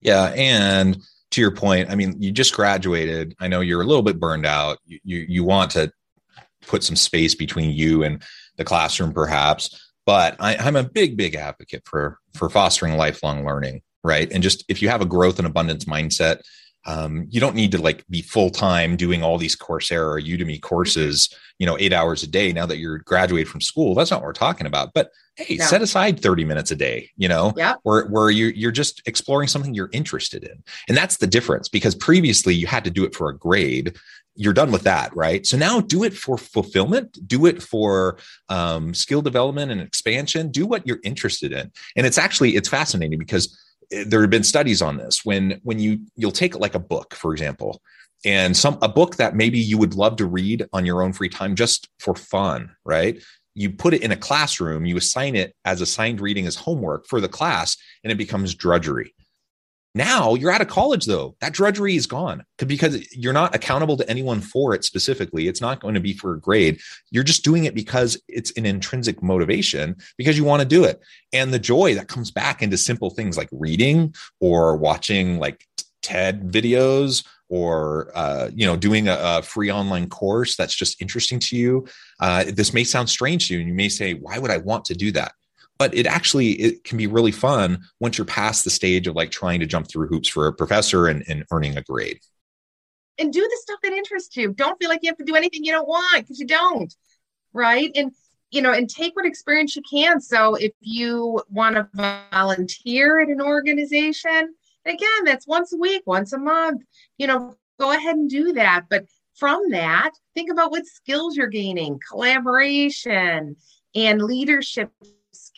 Yeah, 0.00 0.32
and 0.36 0.98
to 1.32 1.40
your 1.40 1.54
point, 1.54 1.90
I 1.90 1.94
mean, 1.94 2.20
you 2.20 2.32
just 2.32 2.54
graduated. 2.54 3.34
I 3.40 3.48
know 3.48 3.60
you're 3.60 3.82
a 3.82 3.86
little 3.86 4.02
bit 4.02 4.20
burned 4.20 4.46
out. 4.46 4.78
You 4.86 4.98
you, 5.04 5.26
you 5.28 5.44
want 5.44 5.72
to 5.72 5.92
put 6.66 6.84
some 6.84 6.96
space 6.96 7.34
between 7.34 7.70
you 7.70 8.04
and 8.04 8.22
the 8.56 8.64
classroom, 8.64 9.12
perhaps. 9.12 9.92
But 10.06 10.36
I, 10.40 10.56
I'm 10.56 10.76
a 10.76 10.84
big, 10.84 11.16
big 11.16 11.34
advocate 11.34 11.82
for 11.84 12.18
for 12.34 12.48
fostering 12.48 12.96
lifelong 12.96 13.44
learning, 13.44 13.82
right? 14.02 14.30
And 14.32 14.42
just 14.42 14.64
if 14.68 14.80
you 14.80 14.88
have 14.88 15.02
a 15.02 15.06
growth 15.06 15.38
and 15.38 15.46
abundance 15.46 15.84
mindset, 15.84 16.40
um, 16.88 17.26
you 17.28 17.38
don't 17.38 17.54
need 17.54 17.70
to 17.72 17.82
like 17.82 18.02
be 18.08 18.22
full 18.22 18.48
time 18.48 18.96
doing 18.96 19.22
all 19.22 19.36
these 19.36 19.54
Coursera 19.54 20.16
or 20.16 20.20
Udemy 20.20 20.60
courses, 20.60 21.28
you 21.58 21.66
know, 21.66 21.76
eight 21.78 21.92
hours 21.92 22.22
a 22.22 22.26
day. 22.26 22.50
Now 22.50 22.64
that 22.64 22.78
you're 22.78 22.98
graduated 23.00 23.48
from 23.48 23.60
school, 23.60 23.94
that's 23.94 24.10
not 24.10 24.20
what 24.20 24.26
we're 24.26 24.32
talking 24.32 24.66
about. 24.66 24.94
But 24.94 25.10
hey, 25.36 25.56
no. 25.56 25.66
set 25.66 25.82
aside 25.82 26.18
30 26.18 26.46
minutes 26.46 26.70
a 26.70 26.76
day, 26.76 27.10
you 27.18 27.28
know, 27.28 27.52
yeah. 27.58 27.74
where, 27.82 28.06
where 28.06 28.30
you, 28.30 28.46
you're 28.46 28.72
just 28.72 29.02
exploring 29.06 29.48
something 29.48 29.74
you're 29.74 29.90
interested 29.92 30.44
in. 30.44 30.64
And 30.88 30.96
that's 30.96 31.18
the 31.18 31.26
difference 31.26 31.68
because 31.68 31.94
previously 31.94 32.54
you 32.54 32.66
had 32.66 32.84
to 32.84 32.90
do 32.90 33.04
it 33.04 33.14
for 33.14 33.28
a 33.28 33.36
grade 33.36 33.94
you're 34.40 34.52
done 34.52 34.70
with 34.70 34.82
that, 34.82 35.14
right? 35.16 35.44
So 35.44 35.56
now 35.56 35.80
do 35.80 36.04
it 36.04 36.14
for 36.14 36.38
fulfillment, 36.38 37.18
do 37.26 37.44
it 37.46 37.60
for 37.60 38.18
um, 38.48 38.94
skill 38.94 39.20
development 39.20 39.72
and 39.72 39.80
expansion. 39.80 40.52
Do 40.52 40.64
what 40.64 40.86
you're 40.86 41.00
interested 41.02 41.50
in, 41.50 41.72
and 41.96 42.06
it's 42.06 42.18
actually 42.18 42.54
it's 42.54 42.68
fascinating 42.68 43.18
because 43.18 43.58
there 43.90 44.20
have 44.20 44.30
been 44.30 44.44
studies 44.44 44.82
on 44.82 44.96
this. 44.96 45.24
When 45.24 45.60
when 45.62 45.78
you 45.78 46.00
you'll 46.16 46.30
take 46.32 46.58
like 46.58 46.74
a 46.74 46.80
book, 46.80 47.14
for 47.14 47.32
example, 47.32 47.80
and 48.24 48.56
some 48.56 48.78
a 48.82 48.88
book 48.88 49.16
that 49.16 49.34
maybe 49.34 49.58
you 49.58 49.78
would 49.78 49.94
love 49.94 50.16
to 50.16 50.26
read 50.26 50.66
on 50.72 50.84
your 50.84 51.02
own 51.02 51.12
free 51.12 51.28
time 51.28 51.54
just 51.54 51.88
for 51.98 52.14
fun, 52.14 52.74
right? 52.84 53.22
You 53.54 53.70
put 53.70 53.94
it 53.94 54.02
in 54.02 54.12
a 54.12 54.16
classroom, 54.16 54.86
you 54.86 54.96
assign 54.96 55.34
it 55.34 55.54
as 55.64 55.80
assigned 55.80 56.20
reading 56.20 56.46
as 56.46 56.54
homework 56.54 57.06
for 57.06 57.20
the 57.20 57.28
class, 57.28 57.76
and 58.04 58.12
it 58.12 58.16
becomes 58.16 58.54
drudgery 58.54 59.14
now 59.98 60.34
you're 60.34 60.52
out 60.52 60.60
of 60.60 60.68
college, 60.68 61.06
though. 61.06 61.34
That 61.40 61.52
drudgery 61.52 61.96
is 61.96 62.06
gone 62.06 62.44
because 62.58 63.14
you're 63.14 63.32
not 63.32 63.54
accountable 63.54 63.96
to 63.96 64.08
anyone 64.08 64.40
for 64.40 64.72
it 64.72 64.84
specifically. 64.84 65.48
It's 65.48 65.60
not 65.60 65.80
going 65.80 65.94
to 65.94 66.00
be 66.00 66.12
for 66.12 66.34
a 66.34 66.40
grade. 66.40 66.80
You're 67.10 67.24
just 67.24 67.44
doing 67.44 67.64
it 67.64 67.74
because 67.74 68.16
it's 68.28 68.52
an 68.52 68.64
intrinsic 68.64 69.22
motivation 69.22 69.96
because 70.16 70.38
you 70.38 70.44
want 70.44 70.62
to 70.62 70.68
do 70.68 70.84
it. 70.84 71.00
And 71.32 71.52
the 71.52 71.58
joy 71.58 71.96
that 71.96 72.06
comes 72.06 72.30
back 72.30 72.62
into 72.62 72.78
simple 72.78 73.10
things 73.10 73.36
like 73.36 73.48
reading 73.50 74.14
or 74.40 74.76
watching 74.76 75.40
like 75.40 75.66
TED 76.02 76.50
videos 76.50 77.26
or 77.48 78.12
uh, 78.14 78.50
you 78.54 78.66
know 78.66 78.76
doing 78.76 79.08
a, 79.08 79.16
a, 79.20 79.42
free 79.42 79.70
online 79.70 80.08
course 80.08 80.54
that's 80.54 80.74
just 80.74 81.00
interesting 81.02 81.40
to 81.40 81.56
you. 81.56 81.86
Uh, 82.20 82.44
this 82.46 82.72
may 82.72 82.84
sound 82.84 83.08
strange 83.08 83.48
to 83.48 83.54
you, 83.54 83.60
and 83.60 83.68
you 83.68 83.74
may 83.74 83.88
say, 83.88 84.14
"Why 84.14 84.38
would 84.38 84.50
I 84.50 84.58
want 84.58 84.84
to 84.86 84.94
do 84.94 85.10
that?" 85.12 85.32
But 85.78 85.94
it 85.94 86.06
actually 86.06 86.52
it 86.52 86.84
can 86.84 86.98
be 86.98 87.06
really 87.06 87.32
fun 87.32 87.82
once 88.00 88.18
you're 88.18 88.24
past 88.24 88.64
the 88.64 88.70
stage 88.70 89.06
of 89.06 89.14
like 89.14 89.30
trying 89.30 89.60
to 89.60 89.66
jump 89.66 89.88
through 89.88 90.08
hoops 90.08 90.28
for 90.28 90.46
a 90.46 90.52
professor 90.52 91.06
and, 91.06 91.24
and 91.28 91.44
earning 91.50 91.76
a 91.76 91.82
grade. 91.82 92.20
And 93.18 93.32
do 93.32 93.40
the 93.40 93.58
stuff 93.62 93.80
that 93.82 93.92
interests 93.92 94.36
you. 94.36 94.52
Don't 94.52 94.78
feel 94.78 94.88
like 94.88 95.00
you 95.02 95.10
have 95.10 95.18
to 95.18 95.24
do 95.24 95.34
anything 95.34 95.64
you 95.64 95.72
don't 95.72 95.88
want 95.88 96.22
because 96.22 96.38
you 96.38 96.46
don't 96.46 96.94
right? 97.52 97.90
And 97.94 98.12
you 98.50 98.62
know 98.62 98.72
and 98.72 98.88
take 98.88 99.14
what 99.14 99.26
experience 99.26 99.76
you 99.76 99.82
can. 99.90 100.20
So 100.20 100.54
if 100.54 100.72
you 100.80 101.42
want 101.50 101.76
to 101.76 101.88
volunteer 102.32 103.20
at 103.20 103.28
an 103.28 103.42
organization 103.42 104.54
again 104.86 105.24
that's 105.24 105.46
once 105.46 105.72
a 105.74 105.76
week 105.76 106.02
once 106.06 106.32
a 106.32 106.38
month 106.38 106.82
you 107.18 107.26
know 107.26 107.54
go 107.78 107.92
ahead 107.92 108.16
and 108.16 108.30
do 108.30 108.52
that. 108.54 108.84
But 108.88 109.04
from 109.34 109.70
that 109.70 110.12
think 110.34 110.50
about 110.50 110.70
what 110.70 110.86
skills 110.86 111.36
you're 111.36 111.48
gaining. 111.48 112.00
Collaboration 112.08 113.56
and 113.94 114.22
leadership 114.22 114.90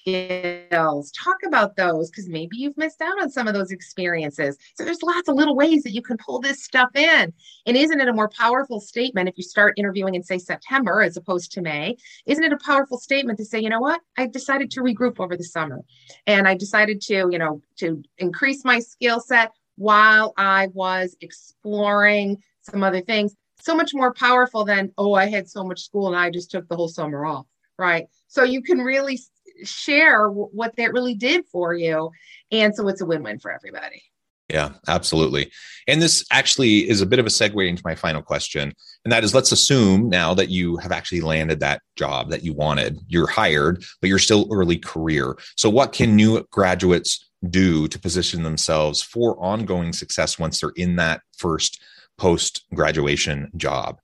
skills. 0.00 1.10
Talk 1.12 1.38
about 1.46 1.76
those 1.76 2.10
because 2.10 2.28
maybe 2.28 2.56
you've 2.56 2.76
missed 2.76 3.00
out 3.00 3.20
on 3.20 3.30
some 3.30 3.46
of 3.46 3.54
those 3.54 3.70
experiences. 3.70 4.56
So 4.74 4.84
there's 4.84 5.02
lots 5.02 5.28
of 5.28 5.36
little 5.36 5.56
ways 5.56 5.82
that 5.82 5.92
you 5.92 6.02
can 6.02 6.16
pull 6.16 6.40
this 6.40 6.64
stuff 6.64 6.90
in. 6.94 7.32
And 7.66 7.76
isn't 7.76 8.00
it 8.00 8.08
a 8.08 8.12
more 8.12 8.28
powerful 8.28 8.80
statement 8.80 9.28
if 9.28 9.36
you 9.36 9.44
start 9.44 9.74
interviewing 9.76 10.14
in 10.14 10.22
say 10.22 10.38
September 10.38 11.02
as 11.02 11.16
opposed 11.16 11.52
to 11.52 11.62
May? 11.62 11.96
Isn't 12.26 12.44
it 12.44 12.52
a 12.52 12.58
powerful 12.58 12.98
statement 12.98 13.38
to 13.38 13.44
say, 13.44 13.60
you 13.60 13.68
know 13.68 13.80
what? 13.80 14.00
I 14.16 14.26
decided 14.26 14.70
to 14.72 14.80
regroup 14.80 15.20
over 15.20 15.36
the 15.36 15.44
summer 15.44 15.80
and 16.26 16.48
I 16.48 16.54
decided 16.54 17.00
to, 17.02 17.28
you 17.30 17.38
know, 17.38 17.62
to 17.78 18.02
increase 18.18 18.64
my 18.64 18.78
skill 18.78 19.20
set 19.20 19.52
while 19.76 20.32
I 20.36 20.68
was 20.72 21.16
exploring 21.20 22.38
some 22.62 22.82
other 22.82 23.00
things. 23.00 23.34
So 23.60 23.74
much 23.74 23.92
more 23.92 24.14
powerful 24.14 24.64
than, 24.64 24.92
oh, 24.96 25.14
I 25.14 25.26
had 25.26 25.48
so 25.48 25.64
much 25.64 25.82
school 25.82 26.08
and 26.08 26.16
I 26.16 26.30
just 26.30 26.50
took 26.50 26.68
the 26.68 26.76
whole 26.76 26.88
summer 26.88 27.26
off. 27.26 27.46
Right. 27.78 28.06
So 28.28 28.44
you 28.44 28.62
can 28.62 28.78
really 28.78 29.18
share 29.64 30.28
what 30.28 30.76
that 30.76 30.92
really 30.92 31.14
did 31.14 31.46
for 31.46 31.74
you. 31.74 32.10
And 32.50 32.74
so 32.74 32.88
it's 32.88 33.00
a 33.00 33.06
win 33.06 33.22
win 33.22 33.38
for 33.38 33.52
everybody. 33.52 34.02
Yeah, 34.50 34.72
absolutely. 34.88 35.50
And 35.86 36.02
this 36.02 36.24
actually 36.32 36.88
is 36.88 37.00
a 37.00 37.06
bit 37.06 37.20
of 37.20 37.26
a 37.26 37.30
segue 37.30 37.68
into 37.68 37.82
my 37.84 37.94
final 37.94 38.20
question. 38.20 38.74
And 39.04 39.12
that 39.12 39.22
is 39.22 39.34
let's 39.34 39.52
assume 39.52 40.08
now 40.08 40.34
that 40.34 40.48
you 40.48 40.76
have 40.78 40.92
actually 40.92 41.20
landed 41.20 41.60
that 41.60 41.82
job 41.96 42.30
that 42.30 42.44
you 42.44 42.52
wanted. 42.52 42.98
You're 43.06 43.28
hired, 43.28 43.84
but 44.00 44.08
you're 44.08 44.18
still 44.18 44.48
early 44.50 44.76
career. 44.76 45.38
So, 45.56 45.70
what 45.70 45.92
can 45.92 46.16
new 46.16 46.44
graduates 46.50 47.30
do 47.48 47.86
to 47.88 47.98
position 47.98 48.42
themselves 48.42 49.02
for 49.02 49.40
ongoing 49.40 49.92
success 49.92 50.38
once 50.38 50.60
they're 50.60 50.70
in 50.70 50.96
that 50.96 51.22
first 51.38 51.80
post 52.18 52.64
graduation 52.74 53.50
job? 53.56 54.00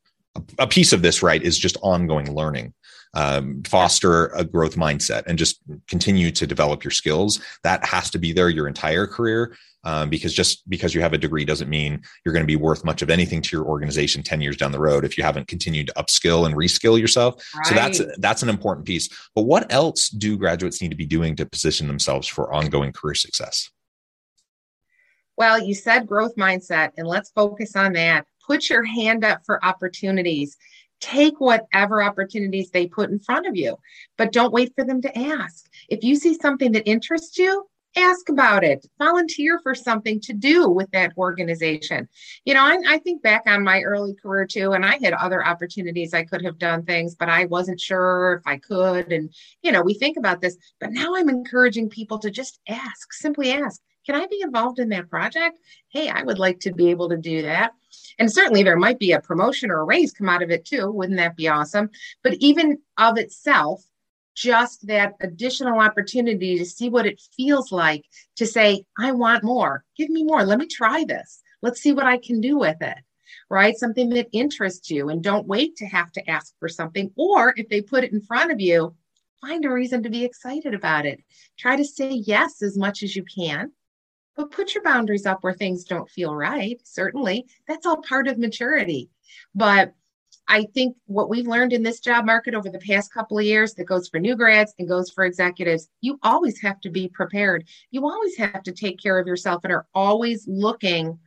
A 0.59 0.67
piece 0.67 0.93
of 0.93 1.03
this, 1.03 1.23
right, 1.23 1.43
is 1.43 1.59
just 1.59 1.77
ongoing 1.83 2.33
learning 2.33 2.73
um, 3.17 3.63
foster 3.65 4.27
a 4.27 4.45
growth 4.45 4.77
mindset 4.77 5.25
and 5.27 5.39
just 5.39 5.63
continue 5.89 6.31
to 6.31 6.47
develop 6.47 6.85
your 6.85 6.91
skills. 6.91 7.41
That 7.65 7.85
has 7.85 8.11
to 8.11 8.19
be 8.19 8.33
there 8.33 8.51
your 8.51 8.69
entire 8.69 9.07
career. 9.07 9.57
Um, 9.85 10.11
because 10.11 10.35
just 10.35 10.69
because 10.69 10.97
you 10.97 11.01
have 11.01 11.13
a 11.13 11.19
degree 11.19 11.45
doesn't 11.45 11.71
mean 11.71 12.03
you're 12.25 12.33
going 12.33 12.43
to 12.43 12.47
be 12.47 12.57
worth 12.57 12.85
much 12.85 13.03
of 13.03 13.11
anything 13.11 13.41
to 13.41 13.57
your 13.57 13.65
organization 13.67 14.21
10 14.21 14.41
years 14.41 14.57
down 14.57 14.73
the 14.73 14.81
road 14.81 15.05
if 15.05 15.17
you 15.17 15.23
haven't 15.23 15.47
continued 15.47 15.87
to 15.87 15.93
upskill 15.93 16.45
and 16.45 16.57
reskill 16.57 16.99
yourself 16.99 17.41
right. 17.55 17.67
so 17.67 17.75
that's 17.77 18.01
that's 18.19 18.43
an 18.43 18.49
important 18.49 18.85
piece 18.85 19.09
but 19.37 19.43
what 19.43 19.73
else 19.73 20.09
do 20.09 20.37
graduates 20.37 20.83
need 20.83 20.91
to 20.91 20.97
be 20.97 21.07
doing 21.07 21.37
to 21.37 21.47
position 21.47 21.87
themselves 21.87 22.27
for 22.27 22.53
ongoing 22.53 22.91
career 22.91 23.15
success 23.15 23.71
well 25.37 25.57
you 25.63 25.73
said 25.73 26.05
growth 26.05 26.35
mindset 26.35 26.91
and 26.97 27.07
let's 27.07 27.31
focus 27.31 27.77
on 27.77 27.93
that 27.93 28.27
put 28.45 28.69
your 28.69 28.83
hand 28.83 29.25
up 29.25 29.41
for 29.47 29.65
opportunities 29.65 30.57
take 31.01 31.41
whatever 31.41 32.03
opportunities 32.03 32.71
they 32.71 32.87
put 32.87 33.11
in 33.11 33.19
front 33.19 33.47
of 33.47 33.57
you, 33.57 33.77
but 34.17 34.33
don't 34.33 34.53
wait 34.53 34.73
for 34.75 34.85
them 34.85 35.03
to 35.03 35.19
ask. 35.19 35.69
If 35.89 36.03
you 36.03 36.17
see 36.17 36.35
something 36.35 36.73
that 36.73 36.89
interests 36.89 37.39
you, 37.39 37.69
ask 37.97 38.29
about 38.29 38.63
it, 38.63 38.87
volunteer 38.99 39.59
for 39.63 39.75
something 39.75 40.21
to 40.21 40.33
do 40.33 40.69
with 40.69 40.91
that 40.91 41.13
organization. 41.17 42.09
You 42.45 42.55
know, 42.55 42.61
I, 42.63 42.79
I, 42.87 42.99
think 42.99 43.23
back 43.23 43.45
on 43.47 43.65
my 43.65 43.81
early 43.81 44.15
career 44.15 44.47
too, 44.47 44.73
and 44.73 44.85
I 44.85 44.99
had 45.03 45.15
other 45.15 45.45
opportunities 45.45 46.13
I 46.13 46.25
could 46.25 46.45
have 46.45 46.59
done 46.59 46.85
things, 46.85 47.15
but 47.15 47.29
I 47.29 47.47
wasn't 47.47 47.81
sure 47.81 48.35
if 48.35 48.47
I 48.47 48.59
could. 48.59 49.13
And, 49.13 49.33
you 49.63 49.73
know, 49.73 49.83
we 49.83 49.95
think 49.95 50.19
about 50.19 50.43
this, 50.43 50.59
but 50.79 50.93
now 50.93 51.15
I'm 51.17 51.31
encouraging 51.31 51.89
people 51.89 52.19
to 52.19 52.31
just 52.31 52.61
ask, 52.69 53.13
simply 53.15 53.53
ask, 53.53 53.81
can 54.07 54.15
I 54.15 54.27
be 54.27 54.41
involved 54.41 54.79
in 54.79 54.89
that 54.91 55.11
project? 55.11 55.59
Hey, 55.89 56.09
I 56.09 56.23
would 56.23 56.39
like 56.39 56.61
to 56.61 56.73
be 56.73 56.91
able 56.91 57.09
to 57.09 57.17
do 57.17 57.43
that. 57.43 57.73
And 58.19 58.33
certainly 58.33 58.63
there 58.63 58.77
might 58.77 59.01
be 59.01 59.13
a 59.13 59.21
promotion 59.21 59.71
or 59.71 59.81
a 59.81 59.85
raise 59.85 60.13
come 60.13 60.29
out 60.29 60.43
of 60.43 60.51
it 60.51 60.65
too. 60.65 60.91
Wouldn't 60.91 61.19
that 61.19 61.37
be 61.37 61.49
awesome? 61.49 61.91
But 62.23 62.35
even 62.35 62.79
of 62.97 63.19
itself, 63.19 63.83
just 64.37 64.87
that 64.87 65.15
additional 65.21 65.81
opportunity 65.81 66.59
to 66.59 66.65
see 66.65 66.89
what 66.89 67.07
it 67.07 67.21
feels 67.37 67.73
like 67.73 68.05
to 68.37 68.47
say, 68.47 68.85
I 68.99 69.13
want 69.13 69.43
more. 69.43 69.85
Give 69.97 70.11
me 70.11 70.23
more. 70.23 70.45
Let 70.45 70.59
me 70.59 70.67
try 70.67 71.05
this. 71.05 71.43
Let's 71.63 71.81
see 71.81 71.93
what 71.93 72.07
I 72.07 72.19
can 72.19 72.41
do 72.41 72.59
with 72.59 72.81
it. 72.81 72.99
Right? 73.51 73.77
Something 73.77 74.11
that 74.11 74.29
interests 74.33 74.91
you 74.91 75.09
and 75.09 75.23
don't 75.23 75.49
wait 75.49 75.77
to 75.77 75.87
have 75.87 76.13
to 76.13 76.31
ask 76.31 76.55
for 76.61 76.69
something. 76.69 77.11
Or 77.17 77.55
if 77.57 77.69
they 77.69 77.81
put 77.81 78.05
it 78.05 78.13
in 78.13 78.21
front 78.21 78.53
of 78.53 78.61
you, 78.61 78.95
find 79.41 79.65
a 79.65 79.71
reason 79.71 80.03
to 80.03 80.11
be 80.11 80.25
excited 80.25 80.75
about 80.75 81.07
it. 81.07 81.21
Try 81.59 81.77
to 81.77 81.85
say 81.85 82.11
yes 82.11 82.63
as 82.63 82.77
much 82.77 83.03
as 83.03 83.17
you 83.17 83.25
can, 83.25 83.73
but 84.37 84.51
put 84.51 84.75
your 84.75 84.85
boundaries 84.85 85.27
up 85.27 85.43
where 85.43 85.55
things 85.55 85.85
don't 85.85 86.11
feel 86.11 86.35
right. 86.35 86.81
Certainly, 86.85 87.47
that's 87.67 87.87
all 87.87 88.03
part 88.03 88.29
of 88.29 88.39
maturity. 88.39 89.11
But 89.55 89.95
I 90.49 90.65
think 90.75 90.97
what 91.07 91.29
we've 91.29 91.47
learned 91.47 91.73
in 91.73 91.83
this 91.83 91.99
job 91.99 92.25
market 92.25 92.55
over 92.55 92.69
the 92.69 92.79
past 92.79 93.13
couple 93.13 93.39
of 93.39 93.45
years 93.45 93.75
that 93.75 93.85
goes 93.85 94.09
for 94.09 94.21
new 94.21 94.37
grads 94.37 94.75
and 94.79 94.89
goes 94.89 95.11
for 95.11 95.25
executives, 95.25 95.89
you 96.01 96.19
always 96.23 96.61
have 96.61 96.81
to 96.83 96.91
be 96.91 97.09
prepared. 97.09 97.65
You 97.91 98.07
always 98.07 98.37
have 98.37 98.63
to 98.63 98.73
take 98.73 99.03
care 99.03 99.19
of 99.19 99.27
yourself 99.27 99.65
and 99.65 99.73
are 99.73 99.87
always 99.93 100.47
looking 100.47 101.19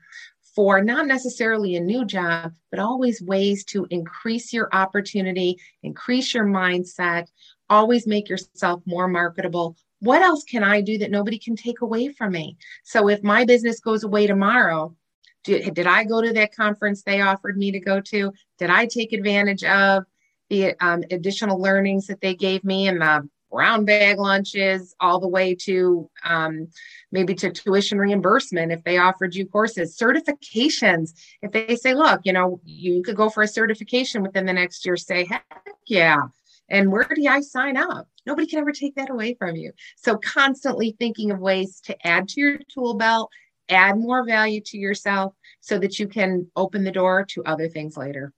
for 0.55 0.81
not 0.81 1.05
necessarily 1.05 1.75
a 1.75 1.81
new 1.81 2.05
job, 2.05 2.53
but 2.71 2.79
always 2.79 3.21
ways 3.21 3.63
to 3.65 3.87
increase 3.89 4.53
your 4.53 4.69
opportunity, 4.73 5.57
increase 5.83 6.33
your 6.33 6.45
mindset, 6.45 7.27
always 7.69 8.07
make 8.07 8.29
yourself 8.29 8.81
more 8.85 9.07
marketable. 9.07 9.75
What 9.99 10.21
else 10.21 10.43
can 10.43 10.63
I 10.63 10.81
do 10.81 10.97
that 10.99 11.11
nobody 11.11 11.37
can 11.37 11.55
take 11.55 11.81
away 11.81 12.09
from 12.09 12.31
me? 12.31 12.57
So 12.83 13.09
if 13.09 13.21
my 13.23 13.45
business 13.45 13.79
goes 13.79 14.03
away 14.03 14.27
tomorrow, 14.27 14.95
did, 15.43 15.73
did 15.73 15.87
I 15.87 16.03
go 16.03 16.21
to 16.21 16.33
that 16.33 16.55
conference 16.55 17.03
they 17.03 17.21
offered 17.21 17.57
me 17.57 17.71
to 17.71 17.79
go 17.79 18.01
to? 18.01 18.33
Did 18.57 18.69
I 18.69 18.85
take 18.85 19.13
advantage 19.13 19.63
of 19.63 20.03
the 20.49 20.73
um, 20.83 21.03
additional 21.11 21.61
learnings 21.61 22.07
that 22.07 22.21
they 22.21 22.35
gave 22.35 22.63
me 22.63 22.87
and 22.87 23.01
the 23.01 23.29
brown 23.51 23.85
bag 23.85 24.19
lunches 24.19 24.95
all 24.99 25.19
the 25.19 25.27
way 25.27 25.55
to 25.55 26.09
um, 26.23 26.67
maybe 27.11 27.33
to 27.33 27.51
tuition 27.51 27.97
reimbursement 27.97 28.71
if 28.71 28.83
they 28.83 28.97
offered 28.97 29.33
you 29.33 29.45
courses 29.45 29.97
certifications 29.97 31.13
if 31.41 31.51
they 31.51 31.75
say 31.75 31.93
look 31.93 32.21
you 32.25 32.33
know 32.33 32.61
you 32.63 33.01
could 33.01 33.15
go 33.15 33.29
for 33.29 33.41
a 33.41 33.47
certification 33.47 34.21
within 34.21 34.45
the 34.45 34.53
next 34.53 34.85
year 34.85 34.95
say 34.95 35.25
heck 35.25 35.43
yeah 35.87 36.21
and 36.69 36.91
where 36.91 37.07
do 37.15 37.27
i 37.27 37.41
sign 37.41 37.77
up 37.77 38.07
nobody 38.25 38.47
can 38.47 38.59
ever 38.59 38.71
take 38.71 38.95
that 38.95 39.09
away 39.09 39.35
from 39.37 39.55
you 39.55 39.71
so 39.97 40.17
constantly 40.17 40.95
thinking 40.99 41.31
of 41.31 41.39
ways 41.39 41.79
to 41.81 41.95
add 42.05 42.27
to 42.27 42.39
your 42.39 42.59
tool 42.73 42.95
belt 42.95 43.29
add 43.69 43.97
more 43.97 44.25
value 44.25 44.61
to 44.65 44.77
yourself 44.77 45.33
so 45.61 45.79
that 45.79 45.99
you 45.99 46.07
can 46.07 46.49
open 46.55 46.83
the 46.83 46.91
door 46.91 47.25
to 47.29 47.43
other 47.45 47.69
things 47.69 47.95
later. 47.97 48.33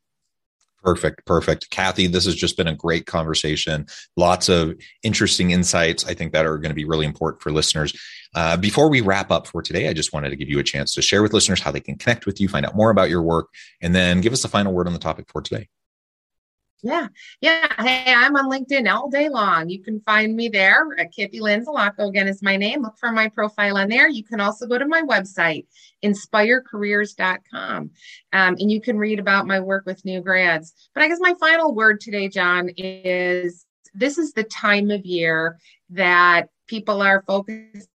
Perfect. 0.84 1.24
Perfect. 1.28 1.70
Cathy, 1.70 2.08
this 2.08 2.26
has 2.26 2.36
just 2.36 2.58
been 2.58 2.68
a 2.68 2.76
great 2.76 3.06
conversation. 3.06 3.86
Lots 4.18 4.50
of 4.50 4.74
interesting 5.04 5.52
insights, 5.52 6.08
I 6.08 6.16
think, 6.16 6.34
that 6.34 6.48
are 6.48 6.58
going 6.58 6.72
to 6.72 6.76
be 6.76 6.86
really 6.86 7.06
important 7.06 7.44
for 7.44 7.52
listeners. 7.52 7.96
Uh, 8.34 8.58
before 8.58 8.90
we 8.90 9.02
wrap 9.02 9.30
up 9.30 9.46
for 9.46 9.62
today, 9.62 9.90
I 9.90 9.94
just 9.94 10.12
wanted 10.12 10.32
to 10.32 10.36
give 10.36 10.50
you 10.50 10.58
a 10.58 10.64
chance 10.64 10.96
to 10.96 11.04
share 11.04 11.22
with 11.22 11.34
listeners 11.34 11.62
how 11.62 11.70
they 11.70 11.82
can 11.82 12.00
connect 12.00 12.26
with 12.26 12.42
you, 12.42 12.48
find 12.48 12.66
out 12.66 12.76
more 12.76 12.90
about 12.90 13.12
your 13.12 13.22
work, 13.22 13.50
and 13.80 13.94
then 13.94 14.22
give 14.22 14.34
us 14.34 14.42
the 14.42 14.48
final 14.48 14.74
word 14.74 14.88
on 14.88 14.94
the 14.94 15.00
topic 15.00 15.26
for 15.30 15.42
today. 15.44 15.68
Yeah. 16.84 17.08
Yeah. 17.42 17.68
Hey, 17.78 18.12
I'm 18.12 18.36
on 18.36 18.50
LinkedIn 18.50 18.92
all 18.92 19.10
day 19.10 19.30
long. 19.30 19.70
You 19.70 19.84
can 19.84 20.02
find 20.02 20.36
me 20.36 20.50
there. 20.50 20.84
Cathy 21.16 21.40
Lanzalaco 21.40 22.10
again 22.10 22.28
is 22.28 22.42
my 22.42 22.58
name. 22.58 22.82
Look 22.82 22.98
for 23.00 23.12
my 23.12 23.30
profile 23.30 23.78
on 23.78 23.88
there. 23.88 24.10
You 24.10 24.24
can 24.24 24.40
also 24.40 24.66
go 24.66 24.80
to 24.80 24.88
my 24.88 25.04
website, 25.04 25.68
inspirecareers.com, 26.04 27.92
um, 28.34 28.56
and 28.60 28.72
you 28.72 28.82
can 28.82 28.98
read 28.98 29.20
about 29.20 29.46
my 29.46 29.60
work 29.60 29.86
with 29.86 30.04
new 30.06 30.22
grads. 30.22 30.74
But 30.96 31.04
I 31.04 31.08
guess 31.08 31.20
my 31.22 31.36
final 31.40 31.76
word 31.76 32.02
today, 32.02 32.28
John, 32.30 32.70
is 32.78 33.66
this 33.94 34.18
is 34.18 34.34
the 34.34 34.44
time 34.44 34.90
of 34.90 35.06
year 35.06 35.60
that 35.92 36.48
people 36.68 37.02
are 37.02 37.24
focused 37.28 37.90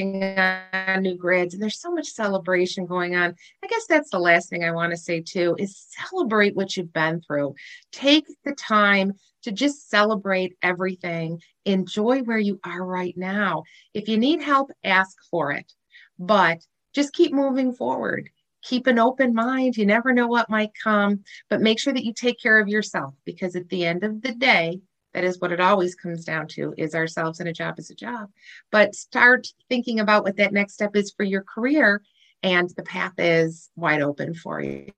on 0.00 1.02
new 1.02 1.16
grads 1.16 1.54
and 1.54 1.62
there's 1.62 1.80
so 1.80 1.90
much 1.90 2.08
celebration 2.08 2.86
going 2.86 3.16
on. 3.16 3.34
I 3.62 3.66
guess 3.66 3.86
that's 3.86 4.10
the 4.10 4.18
last 4.18 4.48
thing 4.48 4.64
i 4.64 4.70
want 4.70 4.92
to 4.92 4.96
say 4.96 5.20
too 5.20 5.56
is 5.58 5.86
celebrate 6.08 6.56
what 6.56 6.76
you've 6.76 6.92
been 6.92 7.20
through. 7.20 7.54
Take 7.92 8.26
the 8.44 8.54
time 8.54 9.14
to 9.42 9.52
just 9.52 9.88
celebrate 9.88 10.56
everything. 10.62 11.40
Enjoy 11.64 12.20
where 12.20 12.38
you 12.38 12.60
are 12.64 12.84
right 12.84 13.16
now. 13.16 13.64
If 13.94 14.08
you 14.08 14.18
need 14.18 14.42
help 14.42 14.70
ask 14.84 15.16
for 15.30 15.52
it. 15.52 15.72
But 16.18 16.58
just 16.94 17.12
keep 17.12 17.32
moving 17.32 17.72
forward. 17.72 18.30
Keep 18.62 18.88
an 18.88 18.98
open 18.98 19.34
mind. 19.34 19.76
You 19.76 19.86
never 19.86 20.12
know 20.12 20.26
what 20.26 20.50
might 20.50 20.72
come 20.82 21.22
but 21.48 21.60
make 21.60 21.78
sure 21.78 21.92
that 21.92 22.04
you 22.04 22.12
take 22.12 22.40
care 22.40 22.58
of 22.58 22.68
yourself 22.68 23.14
because 23.24 23.56
at 23.56 23.68
the 23.68 23.86
end 23.86 24.04
of 24.04 24.22
the 24.22 24.32
day 24.32 24.80
that 25.14 25.24
is 25.24 25.40
what 25.40 25.52
it 25.52 25.60
always 25.60 25.94
comes 25.94 26.24
down 26.24 26.46
to 26.46 26.74
is 26.76 26.94
ourselves 26.94 27.40
and 27.40 27.48
a 27.48 27.52
job 27.52 27.78
is 27.78 27.90
a 27.90 27.94
job 27.94 28.28
but 28.70 28.94
start 28.94 29.46
thinking 29.68 30.00
about 30.00 30.24
what 30.24 30.36
that 30.36 30.52
next 30.52 30.74
step 30.74 30.94
is 30.94 31.12
for 31.12 31.24
your 31.24 31.42
career 31.42 32.02
and 32.42 32.70
the 32.76 32.82
path 32.82 33.14
is 33.18 33.70
wide 33.76 34.02
open 34.02 34.34
for 34.34 34.60
you 34.60 34.90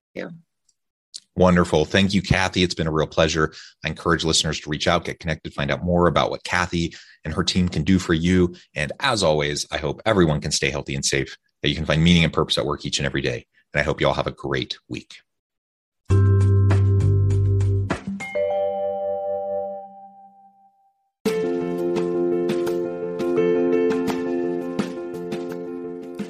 Wonderful. 1.35 1.85
Thank 1.85 2.13
you, 2.13 2.21
Cathy. 2.21 2.61
It's 2.61 2.75
been 2.75 2.87
a 2.87 2.91
real 2.91 3.07
pleasure. 3.07 3.53
I 3.85 3.87
encourage 3.87 4.25
listeners 4.25 4.59
to 4.59 4.69
reach 4.69 4.87
out, 4.87 5.05
get 5.05 5.19
connected, 5.19 5.53
find 5.53 5.71
out 5.71 5.83
more 5.83 6.07
about 6.07 6.29
what 6.29 6.43
Cathy 6.43 6.93
and 7.23 7.33
her 7.33 7.43
team 7.43 7.69
can 7.69 7.83
do 7.83 7.99
for 7.99 8.13
you. 8.13 8.53
And 8.75 8.91
as 8.99 9.23
always, 9.23 9.65
I 9.71 9.77
hope 9.77 10.01
everyone 10.05 10.41
can 10.41 10.51
stay 10.51 10.69
healthy 10.69 10.93
and 10.93 11.05
safe, 11.05 11.37
that 11.61 11.69
you 11.69 11.75
can 11.75 11.85
find 11.85 12.03
meaning 12.03 12.25
and 12.25 12.33
purpose 12.33 12.57
at 12.57 12.65
work 12.65 12.85
each 12.85 12.99
and 12.99 13.05
every 13.05 13.21
day. 13.21 13.45
And 13.73 13.79
I 13.79 13.83
hope 13.83 14.01
you 14.01 14.07
all 14.07 14.13
have 14.13 14.27
a 14.27 14.31
great 14.31 14.77
week. 14.89 15.15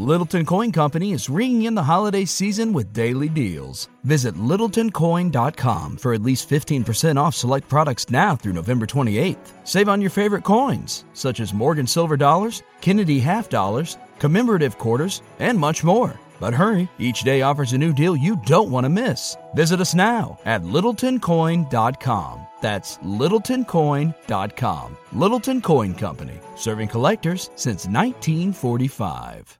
Littleton 0.00 0.46
Coin 0.46 0.72
Company 0.72 1.12
is 1.12 1.28
ringing 1.28 1.66
in 1.66 1.74
the 1.74 1.82
holiday 1.82 2.24
season 2.24 2.72
with 2.72 2.94
daily 2.94 3.28
deals. 3.28 3.90
Visit 4.02 4.34
littletoncoin.com 4.34 5.98
for 5.98 6.14
at 6.14 6.22
least 6.22 6.48
15% 6.48 7.20
off 7.20 7.34
select 7.34 7.68
products 7.68 8.08
now 8.08 8.34
through 8.34 8.54
November 8.54 8.86
28th. 8.86 9.52
Save 9.64 9.90
on 9.90 10.00
your 10.00 10.08
favorite 10.08 10.42
coins, 10.42 11.04
such 11.12 11.38
as 11.38 11.52
Morgan 11.52 11.86
Silver 11.86 12.16
Dollars, 12.16 12.62
Kennedy 12.80 13.20
Half 13.20 13.50
Dollars, 13.50 13.98
commemorative 14.18 14.78
quarters, 14.78 15.20
and 15.38 15.58
much 15.58 15.84
more. 15.84 16.18
But 16.40 16.54
hurry, 16.54 16.88
each 16.98 17.20
day 17.20 17.42
offers 17.42 17.74
a 17.74 17.78
new 17.78 17.92
deal 17.92 18.16
you 18.16 18.36
don't 18.46 18.70
want 18.70 18.84
to 18.84 18.88
miss. 18.88 19.36
Visit 19.54 19.82
us 19.82 19.94
now 19.94 20.38
at 20.46 20.62
littletoncoin.com. 20.62 22.46
That's 22.62 22.96
littletoncoin.com. 22.98 24.96
Littleton 25.12 25.60
Coin 25.60 25.94
Company, 25.94 26.40
serving 26.56 26.88
collectors 26.88 27.50
since 27.56 27.86
1945. 27.86 29.59